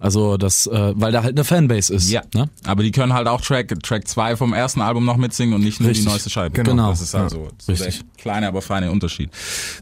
Also 0.00 0.36
das, 0.36 0.66
äh, 0.66 0.92
weil 0.96 1.12
da 1.12 1.22
halt 1.22 1.36
eine 1.36 1.44
Fanbase 1.44 1.94
ist. 1.94 2.10
Ja, 2.10 2.22
Ne? 2.34 2.48
aber 2.64 2.82
die 2.82 2.90
können 2.90 3.12
halt 3.12 3.26
auch 3.28 3.40
Track 3.40 3.82
Track 3.82 4.06
2 4.08 4.36
vom 4.36 4.52
ersten 4.52 4.80
Album 4.80 5.04
noch 5.04 5.16
mitsingen 5.16 5.54
und 5.54 5.62
nicht 5.62 5.80
nur 5.80 5.90
Richtig. 5.90 6.04
die 6.06 6.10
neueste 6.10 6.30
Scheibe. 6.30 6.62
Genau. 6.62 6.90
Das 6.90 7.00
ist 7.00 7.14
halt 7.14 7.30
so, 7.30 7.48
Richtig. 7.68 8.02
Kleine, 8.18 8.48
aber 8.48 8.60
feine 8.62 8.90
Unterschied. 8.90 9.30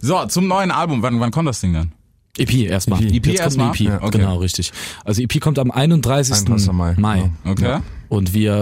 So, 0.00 0.24
zum 0.26 0.46
neuen 0.46 0.70
Album. 0.70 1.02
Wann, 1.02 1.18
wann 1.20 1.30
kommt 1.30 1.48
das 1.48 1.60
Ding 1.60 1.72
dann? 1.72 1.92
EP 2.38 2.52
erstmal. 2.54 3.02
EP 3.02 3.12
Jetzt 3.14 3.24
kommt 3.24 3.38
erstmal? 3.38 3.70
EP, 3.70 3.80
Ja, 3.80 4.02
okay. 4.02 4.18
genau, 4.18 4.36
richtig. 4.36 4.72
Also 5.04 5.22
EP 5.22 5.40
kommt 5.40 5.58
am 5.58 5.70
31. 5.70 6.34
31. 6.36 6.72
Mai, 6.72 6.94
Mai. 6.98 7.30
ja. 7.44 7.50
Okay. 7.50 7.78
Und 8.08 8.34
wir 8.34 8.52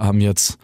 äh, 0.00 0.04
haben 0.04 0.20
jetzt, 0.20 0.58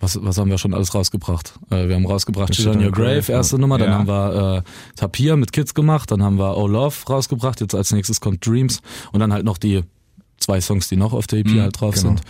was, 0.00 0.18
was 0.22 0.38
haben 0.38 0.50
wir 0.50 0.56
schon 0.56 0.72
alles 0.72 0.94
rausgebracht? 0.94 1.52
Äh, 1.70 1.88
wir 1.88 1.94
haben 1.96 2.06
rausgebracht 2.06 2.54
Shit 2.54 2.66
on 2.68 2.82
Your 2.82 2.90
Grave, 2.90 3.30
erste 3.30 3.58
Nummer, 3.58 3.76
dann 3.76 3.90
Ja. 3.90 3.98
haben 3.98 4.08
wir 4.08 4.64
äh, 4.64 4.96
Tapir 4.98 5.36
mit 5.36 5.52
Kids 5.52 5.74
gemacht, 5.74 6.10
dann 6.10 6.22
haben 6.22 6.38
wir 6.38 6.56
Oh 6.56 6.66
Love 6.66 6.96
rausgebracht, 7.08 7.60
jetzt 7.60 7.74
als 7.74 7.92
nächstes 7.92 8.20
kommt 8.20 8.46
Dreams 8.46 8.80
und 9.12 9.20
dann 9.20 9.32
halt 9.32 9.44
noch 9.44 9.58
die 9.58 9.82
zwei 10.38 10.58
Songs, 10.62 10.88
die 10.88 10.96
noch 10.96 11.12
auf 11.12 11.26
der 11.26 11.40
EP 11.40 11.48
Mhm, 11.48 11.60
halt 11.60 11.78
drauf 11.78 11.96
genau. 11.96 12.08
sind. 12.08 12.22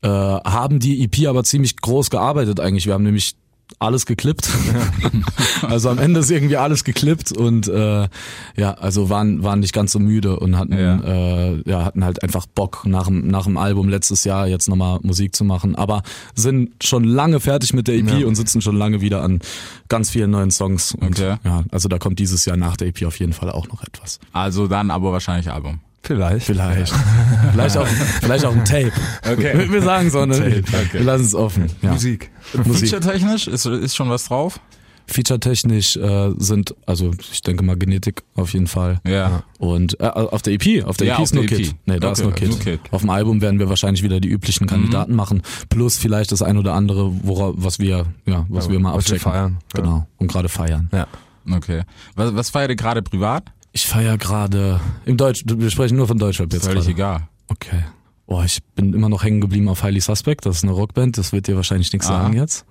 Äh, 0.00 0.08
haben 0.08 0.78
die 0.80 1.04
EP 1.04 1.28
aber 1.28 1.44
ziemlich 1.44 1.76
groß 1.76 2.08
gearbeitet 2.08 2.60
eigentlich. 2.60 2.86
Wir 2.86 2.94
haben 2.94 3.04
nämlich 3.04 3.36
alles 3.78 4.06
geklippt. 4.06 4.48
also 5.62 5.88
am 5.90 5.98
Ende 5.98 6.20
ist 6.20 6.30
irgendwie 6.30 6.56
alles 6.56 6.84
geklippt 6.84 7.32
und 7.32 7.68
äh, 7.68 8.08
ja, 8.56 8.72
also 8.74 9.10
waren 9.10 9.42
waren 9.42 9.60
nicht 9.60 9.72
ganz 9.72 9.92
so 9.92 9.98
müde 9.98 10.38
und 10.38 10.56
hatten 10.58 10.72
Ja. 10.72 11.00
äh, 11.00 11.62
ja 11.68 11.84
hatten 11.84 12.04
halt 12.04 12.22
einfach 12.22 12.46
Bock 12.46 12.84
nach 12.86 13.06
dem 13.06 13.28
nach 13.28 13.44
dem 13.44 13.56
Album 13.56 13.88
letztes 13.88 14.24
Jahr 14.24 14.46
jetzt 14.46 14.68
nochmal 14.68 14.98
Musik 15.02 15.34
zu 15.36 15.44
machen, 15.44 15.74
aber 15.76 16.02
sind 16.34 16.70
schon 16.82 17.04
lange 17.04 17.40
fertig 17.40 17.72
mit 17.74 17.88
der 17.88 17.96
EP 17.96 18.20
Ja. 18.20 18.26
und 18.26 18.34
sitzen 18.34 18.60
schon 18.60 18.76
lange 18.76 19.00
wieder 19.00 19.22
an 19.22 19.40
ganz 19.88 20.10
vielen 20.10 20.30
neuen 20.30 20.50
Songs 20.50 20.94
und 20.94 21.18
Okay. 21.18 21.36
ja, 21.44 21.64
also 21.70 21.88
da 21.88 21.98
kommt 21.98 22.18
dieses 22.18 22.44
Jahr 22.44 22.56
nach 22.56 22.76
der 22.76 22.88
EP 22.88 23.04
auf 23.06 23.18
jeden 23.18 23.32
Fall 23.32 23.50
auch 23.50 23.68
noch 23.68 23.82
etwas. 23.82 24.18
Also 24.32 24.66
dann 24.66 24.90
aber 24.90 25.12
wahrscheinlich 25.12 25.50
Album. 25.50 25.80
Vielleicht. 26.02 26.46
Vielleicht. 26.46 26.94
vielleicht 27.52 27.76
auch 27.76 27.86
vielleicht 27.86 28.44
auch 28.44 28.54
ein 28.54 28.64
Tape. 28.64 28.92
Okay. 29.30 29.58
Wir, 29.58 29.72
wir 29.72 29.82
sagen 29.82 30.10
so, 30.10 30.24
ne? 30.24 30.62
Tape, 30.62 30.92
Wir 30.92 31.02
lassen 31.04 31.24
es 31.24 31.34
offen. 31.34 31.66
Ja. 31.82 31.92
Musik. 31.92 32.30
Musik. 32.64 32.88
Feature-technisch 32.90 33.46
ist, 33.48 33.66
ist 33.66 33.96
schon 33.96 34.08
was 34.08 34.24
drauf? 34.26 34.60
Feature-technisch 35.06 35.96
äh, 35.96 36.30
sind, 36.36 36.74
also 36.86 37.12
ich 37.32 37.40
denke 37.42 37.64
mal 37.64 37.76
Genetik 37.78 38.22
auf 38.34 38.52
jeden 38.52 38.66
Fall. 38.66 39.00
Ja. 39.06 39.42
Und 39.58 39.98
äh, 40.00 40.04
auf 40.06 40.42
der 40.42 40.52
EP, 40.52 40.84
auf 40.86 40.98
der 40.98 41.06
Ja, 41.08 41.16
EP 41.16 41.22
ist 41.22 41.34
nur 41.34 41.44
EP. 41.44 41.48
Kid. 41.48 41.74
Nee, 41.86 41.98
da 41.98 42.12
ist 42.12 42.20
Okay, 42.20 42.26
nur 42.28 42.34
Kid. 42.34 42.48
nur 42.50 42.58
Kid. 42.58 42.80
Auf 42.92 43.00
dem 43.00 43.10
Album 43.10 43.40
werden 43.40 43.58
wir 43.58 43.68
wahrscheinlich 43.70 44.02
wieder 44.02 44.20
die 44.20 44.28
üblichen 44.28 44.64
Mhm. 44.64 44.68
Kandidaten 44.70 45.14
machen, 45.14 45.42
plus 45.70 45.96
vielleicht 45.96 46.30
das 46.30 46.42
ein 46.42 46.58
oder 46.58 46.74
andere, 46.74 47.10
wora, 47.26 47.52
was 47.56 47.78
wir, 47.78 48.04
ja, 48.26 48.44
was 48.50 48.66
Ja, 48.66 48.72
wir 48.72 48.80
mal 48.80 48.92
abchecken. 48.94 49.18
feiern. 49.20 49.58
Genau. 49.74 50.06
Und 50.18 50.30
gerade 50.30 50.48
feiern. 50.50 50.90
Ja. 50.92 51.06
Okay. 51.50 51.82
Was, 52.14 52.34
was 52.34 52.50
feiert 52.50 52.68
ihr 52.70 52.76
gerade 52.76 53.00
privat? 53.00 53.44
Ich 53.78 53.86
feier 53.86 54.18
gerade 54.18 54.80
im 55.04 55.16
Deutsch, 55.16 55.44
wir 55.46 55.70
sprechen 55.70 55.96
nur 55.96 56.08
von 56.08 56.18
Deutschrap 56.18 56.52
jetzt 56.52 56.64
Völlig 56.66 56.80
gerade. 56.80 56.90
egal. 56.90 57.28
Okay. 57.46 57.84
Oh, 58.26 58.42
ich 58.44 58.58
bin 58.74 58.92
immer 58.92 59.08
noch 59.08 59.22
hängen 59.22 59.40
geblieben 59.40 59.68
auf 59.68 59.84
Highly 59.84 60.00
Suspect, 60.00 60.44
das 60.46 60.56
ist 60.56 60.62
eine 60.64 60.72
Rockband, 60.72 61.16
das 61.16 61.32
wird 61.32 61.46
dir 61.46 61.54
wahrscheinlich 61.54 61.92
nichts 61.92 62.08
sagen 62.08 62.34
jetzt. 62.34 62.64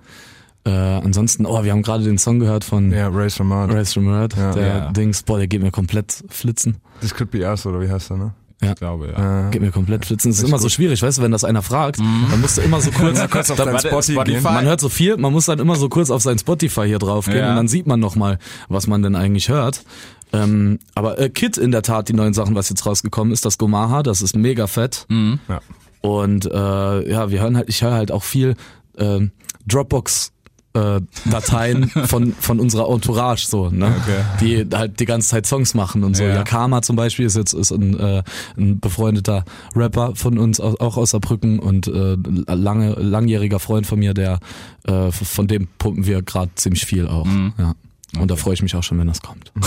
Äh, 0.65 0.69
ansonsten, 0.71 1.45
oh, 1.45 1.63
wir 1.63 1.71
haben 1.71 1.81
gerade 1.81 2.03
den 2.03 2.17
Song 2.17 2.39
gehört 2.39 2.65
von 2.65 2.91
Ja, 2.91 3.07
Race 3.07 3.35
from 3.35 3.47
Mars. 3.47 3.73
Race 3.73 3.93
from 3.93 4.09
Earth, 4.09 4.35
Ja. 4.35 4.51
der 4.51 4.67
Ja. 4.67 4.91
Dings, 4.91 5.23
boah, 5.23 5.37
der 5.37 5.47
geht 5.47 5.61
mir 5.61 5.71
komplett 5.71 6.25
flitzen. 6.27 6.75
This 6.99 7.15
could 7.15 7.31
be 7.31 7.39
us, 7.49 7.65
oder 7.65 7.79
wie 7.79 7.89
heißt 7.89 8.09
der, 8.09 8.17
ne? 8.17 8.33
Ich 8.59 8.75
glaube, 8.75 9.13
ja. 9.15 9.49
Geht 9.51 9.61
mir 9.61 9.71
komplett 9.71 10.05
flitzen. 10.07 10.31
Es 10.31 10.39
ist 10.39 10.47
immer 10.49 10.57
so 10.59 10.67
schwierig, 10.67 11.01
weißt 11.01 11.19
du, 11.19 11.21
wenn 11.21 11.31
das 11.31 11.43
einer 11.43 11.61
fragt, 11.61 11.99
dann 11.99 12.41
musst 12.41 12.57
du 12.57 12.61
immer 12.63 12.81
so 12.81 12.89
kurz, 12.99 13.17
kurz 13.29 13.49
auf 13.51 13.57
dann, 13.57 13.79
Spotify, 13.79 14.13
Spotify. 14.13 14.31
gehen. 14.33 14.43
man 14.43 14.65
hört 14.65 14.81
so 14.81 14.89
viel, 14.89 15.15
man 15.15 15.31
muss 15.31 15.45
dann 15.45 15.59
immer 15.59 15.75
so 15.75 15.87
kurz 15.89 16.09
auf 16.09 16.21
sein 16.23 16.37
Spotify 16.39 16.85
hier 16.87 16.97
drauf 16.99 17.27
gehen 17.27 17.37
Ja. 17.37 17.51
und 17.51 17.55
dann 17.55 17.67
sieht 17.67 17.85
man 17.87 17.99
nochmal, 17.99 18.39
was 18.67 18.87
man 18.87 19.03
denn 19.03 19.15
eigentlich 19.15 19.47
hört. 19.49 19.85
Ähm, 20.33 20.79
aber 20.95 21.19
äh, 21.19 21.29
Kid 21.29 21.57
in 21.57 21.71
der 21.71 21.81
Tat, 21.83 22.09
die 22.09 22.13
neuen 22.13 22.33
Sachen, 22.33 22.53
was 22.55 22.69
jetzt 22.69 22.85
rausgekommen 22.85 23.31
ist, 23.33 23.45
das 23.45 23.57
Gomaha, 23.57 24.03
das 24.03 24.21
ist 24.21 24.35
mega 24.35 24.67
fett. 24.67 25.05
Ja. 25.09 25.61
Und 26.01 26.45
äh, 26.45 27.09
ja, 27.11 27.31
wir 27.31 27.41
hören 27.41 27.55
halt, 27.57 27.69
ich 27.69 27.81
höre 27.81 27.93
halt 27.93 28.11
auch 28.11 28.23
viel 28.23 28.55
ähm, 28.97 29.31
Dropbox 29.67 30.31
äh, 30.73 31.01
Dateien 31.29 31.89
von 32.05 32.33
von 32.33 32.59
unserer 32.59 32.89
Entourage 32.93 33.47
so, 33.47 33.69
ne? 33.69 33.87
Okay. 34.01 34.65
Die 34.69 34.75
halt 34.77 34.99
die 34.99 35.05
ganze 35.05 35.29
Zeit 35.29 35.45
Songs 35.47 35.73
machen 35.73 36.03
und 36.03 36.15
so. 36.15 36.23
Ja. 36.23 36.35
Yakama 36.35 36.81
zum 36.81 36.95
Beispiel 36.95 37.25
ist 37.25 37.35
jetzt 37.35 37.53
ist 37.53 37.71
ein, 37.71 37.97
äh, 37.99 38.21
ein 38.57 38.79
befreundeter 38.79 39.43
Rapper 39.75 40.15
von 40.15 40.37
uns 40.37 40.59
au- 40.59 40.75
auch 40.79 40.97
aus 40.97 41.11
Saarbrücken 41.11 41.59
und 41.59 41.87
äh, 41.87 42.15
lange 42.53 42.91
langjähriger 42.93 43.59
Freund 43.59 43.87
von 43.87 43.97
mir, 43.99 44.13
der 44.13 44.39
äh, 44.83 45.09
von 45.11 45.47
dem 45.47 45.67
pumpen 45.79 46.05
wir 46.05 46.21
gerade 46.21 46.51
ziemlich 46.55 46.85
viel 46.85 47.07
auch. 47.07 47.25
Mhm. 47.25 47.53
Ja. 47.57 47.73
Und 48.15 48.31
da 48.31 48.35
freue 48.35 48.53
ich 48.53 48.61
mich 48.61 48.75
auch 48.75 48.83
schon, 48.83 48.99
wenn 48.99 49.07
das 49.07 49.21
kommt. 49.21 49.51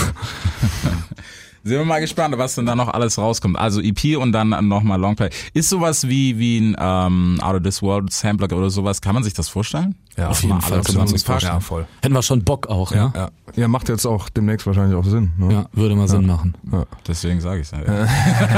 Sind 1.63 1.77
wir 1.77 1.85
mal 1.85 1.99
gespannt, 1.99 2.35
was 2.37 2.55
denn 2.55 2.65
da 2.65 2.75
noch 2.75 2.87
alles 2.87 3.19
rauskommt. 3.19 3.57
Also 3.57 3.81
EP 3.81 4.17
und 4.17 4.31
dann 4.31 4.49
nochmal 4.67 4.99
Longplay. 4.99 5.29
Ist 5.53 5.69
sowas 5.69 6.07
wie, 6.07 6.39
wie 6.39 6.59
ein 6.59 6.75
ähm, 6.79 7.39
Out 7.41 7.57
of 7.57 7.61
This 7.61 7.81
World 7.83 8.11
Sampler 8.11 8.51
oder 8.57 8.71
sowas, 8.71 8.99
kann 8.99 9.13
man 9.13 9.23
sich 9.23 9.33
das 9.33 9.47
vorstellen? 9.47 9.95
Ja, 10.17 10.29
Auf 10.29 10.41
jeden 10.41 10.59
Fall 10.59 10.81
kann 10.81 10.95
man 10.95 11.07
sich 11.07 11.21
zusammengepackt? 11.21 11.43
Ja, 11.43 11.59
voll. 11.59 11.85
Hätten 12.01 12.13
wir 12.13 12.21
schon 12.21 12.43
Bock 12.43 12.67
auch, 12.67 12.91
Ja, 12.91 13.11
ja? 13.13 13.13
ja. 13.15 13.29
ja, 13.55 13.67
macht 13.67 13.89
jetzt 13.89 14.05
auch 14.05 14.27
demnächst 14.29 14.67
wahrscheinlich 14.67 14.97
auch 14.97 15.05
Sinn. 15.05 15.31
Ne? 15.37 15.53
Ja, 15.53 15.65
würde 15.71 15.95
mal 15.95 16.07
Sinn 16.07 16.25
machen. 16.25 16.55
Ja. 16.71 16.85
Deswegen 17.07 17.39
sage 17.39 17.61
ich 17.61 17.71
ja. 17.71 18.07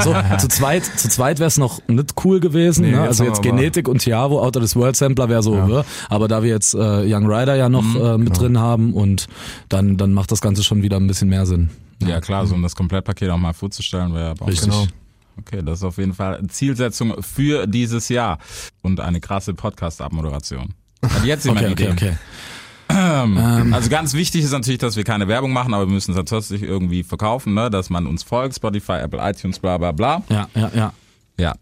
So, 0.02 0.14
zu 0.38 0.48
zweit, 0.48 0.84
zu 0.84 1.08
zweit 1.08 1.38
wäre 1.38 1.48
es 1.48 1.58
noch 1.58 1.80
nicht 1.86 2.14
cool 2.24 2.40
gewesen. 2.40 2.82
Nee, 2.82 2.92
ne? 2.92 2.98
jetzt 2.98 3.08
Also 3.08 3.24
jetzt 3.24 3.42
Genetik 3.42 3.86
und 3.86 3.98
Tiavo, 3.98 4.40
Out 4.42 4.56
of 4.56 4.62
this 4.62 4.74
World 4.74 4.96
Sampler 4.96 5.28
wäre 5.28 5.42
so, 5.42 5.54
ja. 5.54 5.84
aber 6.08 6.26
da 6.26 6.42
wir 6.42 6.50
jetzt 6.50 6.74
äh, 6.74 6.78
Young 6.78 7.30
Rider 7.30 7.54
ja 7.54 7.68
noch 7.68 7.84
äh, 7.94 8.18
mit 8.18 8.38
drin 8.38 8.58
haben 8.58 8.92
und 8.94 9.26
dann, 9.68 9.96
dann 9.96 10.12
macht 10.12 10.32
das 10.32 10.40
Ganze 10.40 10.64
schon 10.64 10.82
wieder 10.82 10.96
ein 10.96 11.06
bisschen 11.06 11.28
mehr 11.28 11.46
Sinn. 11.46 11.70
Ja 12.02 12.20
klar, 12.20 12.46
so 12.46 12.54
um 12.54 12.62
das 12.62 12.74
Komplettpaket 12.74 13.30
auch 13.30 13.38
mal 13.38 13.52
vorzustellen, 13.52 14.14
wäre 14.14 14.26
ja 14.26 14.32
auch 14.40 14.46
Richtig. 14.46 14.70
Genau. 14.70 14.86
Okay, 15.36 15.62
das 15.64 15.78
ist 15.78 15.84
auf 15.84 15.98
jeden 15.98 16.14
Fall 16.14 16.46
Zielsetzung 16.48 17.20
für 17.22 17.66
dieses 17.66 18.08
Jahr 18.08 18.38
und 18.82 19.00
eine 19.00 19.20
krasse 19.20 19.52
Podcast-Abmoderation. 19.52 20.74
Hat 21.02 21.24
jetzt 21.24 21.44
jemand 21.44 21.66
Okay, 21.72 21.90
okay, 21.90 21.92
okay. 21.92 22.16
Also 22.86 23.90
ganz 23.90 24.14
wichtig 24.14 24.44
ist 24.44 24.52
natürlich, 24.52 24.78
dass 24.78 24.96
wir 24.96 25.04
keine 25.04 25.26
Werbung 25.26 25.52
machen, 25.52 25.74
aber 25.74 25.86
wir 25.86 25.92
müssen 25.92 26.12
es 26.12 26.16
ja 26.16 26.22
trotzdem 26.22 26.62
irgendwie 26.62 27.02
verkaufen, 27.02 27.54
ne? 27.54 27.70
dass 27.70 27.90
man 27.90 28.06
uns 28.06 28.22
folgt, 28.22 28.54
Spotify, 28.54 28.98
Apple, 29.02 29.18
iTunes, 29.22 29.58
bla 29.58 29.78
bla 29.78 29.92
bla. 29.92 30.22
Ja, 30.28 30.48
ja, 30.54 30.70
ja. 30.74 30.92
Ja. 31.38 31.54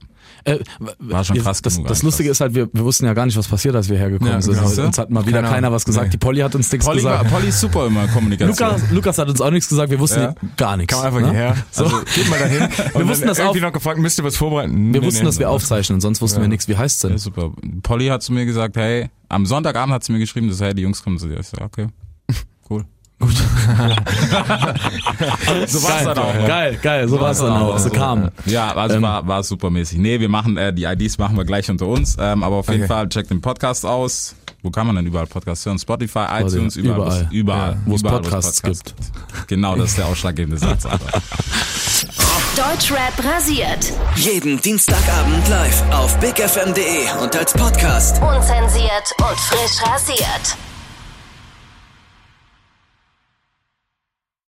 Äh, 0.45 0.59
War 0.99 1.25
schon 1.25 1.37
wir- 1.37 1.43
krass 1.43 1.63
Das, 1.63 1.75
genug 1.75 1.89
das. 1.89 2.03
Lustige 2.03 2.31
ist 2.31 2.41
halt, 2.41 2.55
wir, 2.55 2.69
wir 2.73 2.85
wussten 2.85 3.05
ja 3.07 3.15
gar 3.15 3.27
nicht, 3.27 3.37
was 3.37 3.47
passiert, 3.49 3.75
als 3.77 3.89
wir 3.89 3.97
hergekommen 3.99 4.33
Ja, 4.33 4.41
sind. 4.41 4.55
genau. 4.55 4.67
Also, 4.67 4.83
uns 4.83 4.99
hat 4.99 5.11
mal 5.11 5.25
wieder 5.27 5.41
Keine 5.43 5.53
keiner 5.55 5.73
was 5.73 5.85
gesagt. 5.85 6.07
Nee. 6.07 6.11
Die 6.11 6.19
Polly 6.19 6.41
hat 6.41 6.55
uns 6.55 6.71
nichts 6.73 6.87
Polly, 6.87 7.03
war, 7.05 7.19
gesagt. 7.19 7.31
Polly 7.35 7.49
ist 7.49 7.61
super 7.61 7.87
immer 7.87 8.07
Kommunikation. 8.09 8.69
Lukas, 8.71 8.91
Lukas 8.91 9.19
hat 9.19 9.29
uns 9.29 9.41
auch 9.41 9.51
nichts 9.51 9.69
gesagt. 9.69 9.91
Wir 9.91 9.99
wussten 10.01 10.21
Ja. 10.21 10.35
gar 10.57 10.77
nichts. 10.77 10.95
Kam 10.95 11.05
einfach 11.07 11.21
ne? 11.21 11.31
hierher. 11.31 11.57
So. 11.71 11.85
Also, 11.85 12.01
geht 12.15 12.29
mal 12.31 12.39
dahin. 12.39 12.63
Und 12.95 13.01
Wir 13.01 13.09
wussten 13.09 13.27
das 13.27 13.41
auch. 13.41 13.55
noch 13.55 13.73
gefragt, 13.73 13.99
müsst 14.01 14.19
ihr 14.19 14.25
was 14.25 14.37
vorbereiten? 14.37 14.73
wir 14.93 15.01
Nee, 15.01 15.07
wussten, 15.07 15.21
nee. 15.21 15.27
dass 15.27 15.39
wir 15.39 15.49
aufzeichnen, 15.51 16.01
sonst 16.01 16.21
wussten 16.21 16.41
wir 16.41 16.49
nichts. 16.49 16.67
Wie 16.69 16.77
heißt's 16.77 17.03
Ja, 17.03 17.09
denn? 17.11 17.19
super. 17.19 17.53
Polly 17.83 18.07
hat 18.09 18.23
zu 18.23 18.33
mir 18.33 18.45
gesagt, 18.47 18.77
hey, 18.77 19.09
am 19.29 19.47
Sonntagabend 19.47 19.95
hat 19.95 20.05
sie 20.05 20.13
mir 20.13 20.19
geschrieben, 20.19 20.49
dass 20.49 20.61
hey, 20.61 20.75
die 20.75 20.83
Jungs 20.83 21.03
kommen 21.03 21.19
zu 21.19 21.29
dir. 21.29 21.39
Ich 21.41 21.47
so, 21.49 21.59
okay, 21.61 21.87
cool. 22.71 22.85
Gut. 23.23 23.37
so 25.69 25.83
war's 25.85 26.05
dann 26.05 26.19
auch. 26.19 26.35
Geil, 26.47 26.77
geil, 26.83 27.07
so 27.09 27.21
war's 27.21 27.39
dann 27.39 27.53
auch. 27.53 27.79
So 27.79 27.89
kam. 27.91 28.31
Ja, 28.47 28.75
also 28.75 28.97
Ähm, 28.97 29.03
war, 29.03 29.25
war 29.29 29.43
supermäßig. 29.45 29.99
Nee, 29.99 30.19
wir 30.19 30.29
machen, 30.29 30.57
äh, 30.57 30.73
die 30.73 30.83
IDs 30.85 31.19
machen 31.19 31.37
wir 31.37 31.45
gleich 31.45 31.71
unter 31.71 31.87
uns, 31.87 32.17
ähm, 32.19 32.43
aber 32.43 32.57
auf 32.57 32.67
jeden 32.69 32.81
Okay. 32.83 32.89
Fall 32.89 33.09
checkt 33.09 33.31
den 33.31 33.41
Podcast 33.41 33.87
aus. 33.87 34.35
Wo 34.65 34.71
kann 34.71 34.87
man 34.89 34.97
denn 34.97 35.07
überall 35.07 35.27
Podcasts 35.27 35.65
hören? 35.67 35.79
Spotify, 35.79 36.25
iTunes, 36.41 36.75
überall. 36.77 36.97
überall. 36.99 37.29
Überall. 37.31 37.71
Ja, 37.73 37.77
wo's 37.87 38.01
überall, 38.01 38.21
Podcasts 38.23 38.61
gibt. 38.63 38.93
Genau, 39.47 39.77
das 39.77 39.91
ist 39.91 39.99
der 39.99 40.07
ausschlaggebende 40.07 40.59
Satz. 40.59 40.85
Alter. 40.87 41.07
Deutschrap 42.57 43.13
rasiert. 43.25 43.93
Jeden 44.17 44.61
Dienstagabend 44.61 45.49
live 45.49 45.83
auf 45.93 46.19
bigfm.de 46.19 47.23
und 47.23 47.37
als 47.37 47.53
Podcast. 47.53 48.21
Unzensiert 48.21 49.15
und 49.19 49.39
frisch 49.39 49.81
rasiert. 49.89 50.57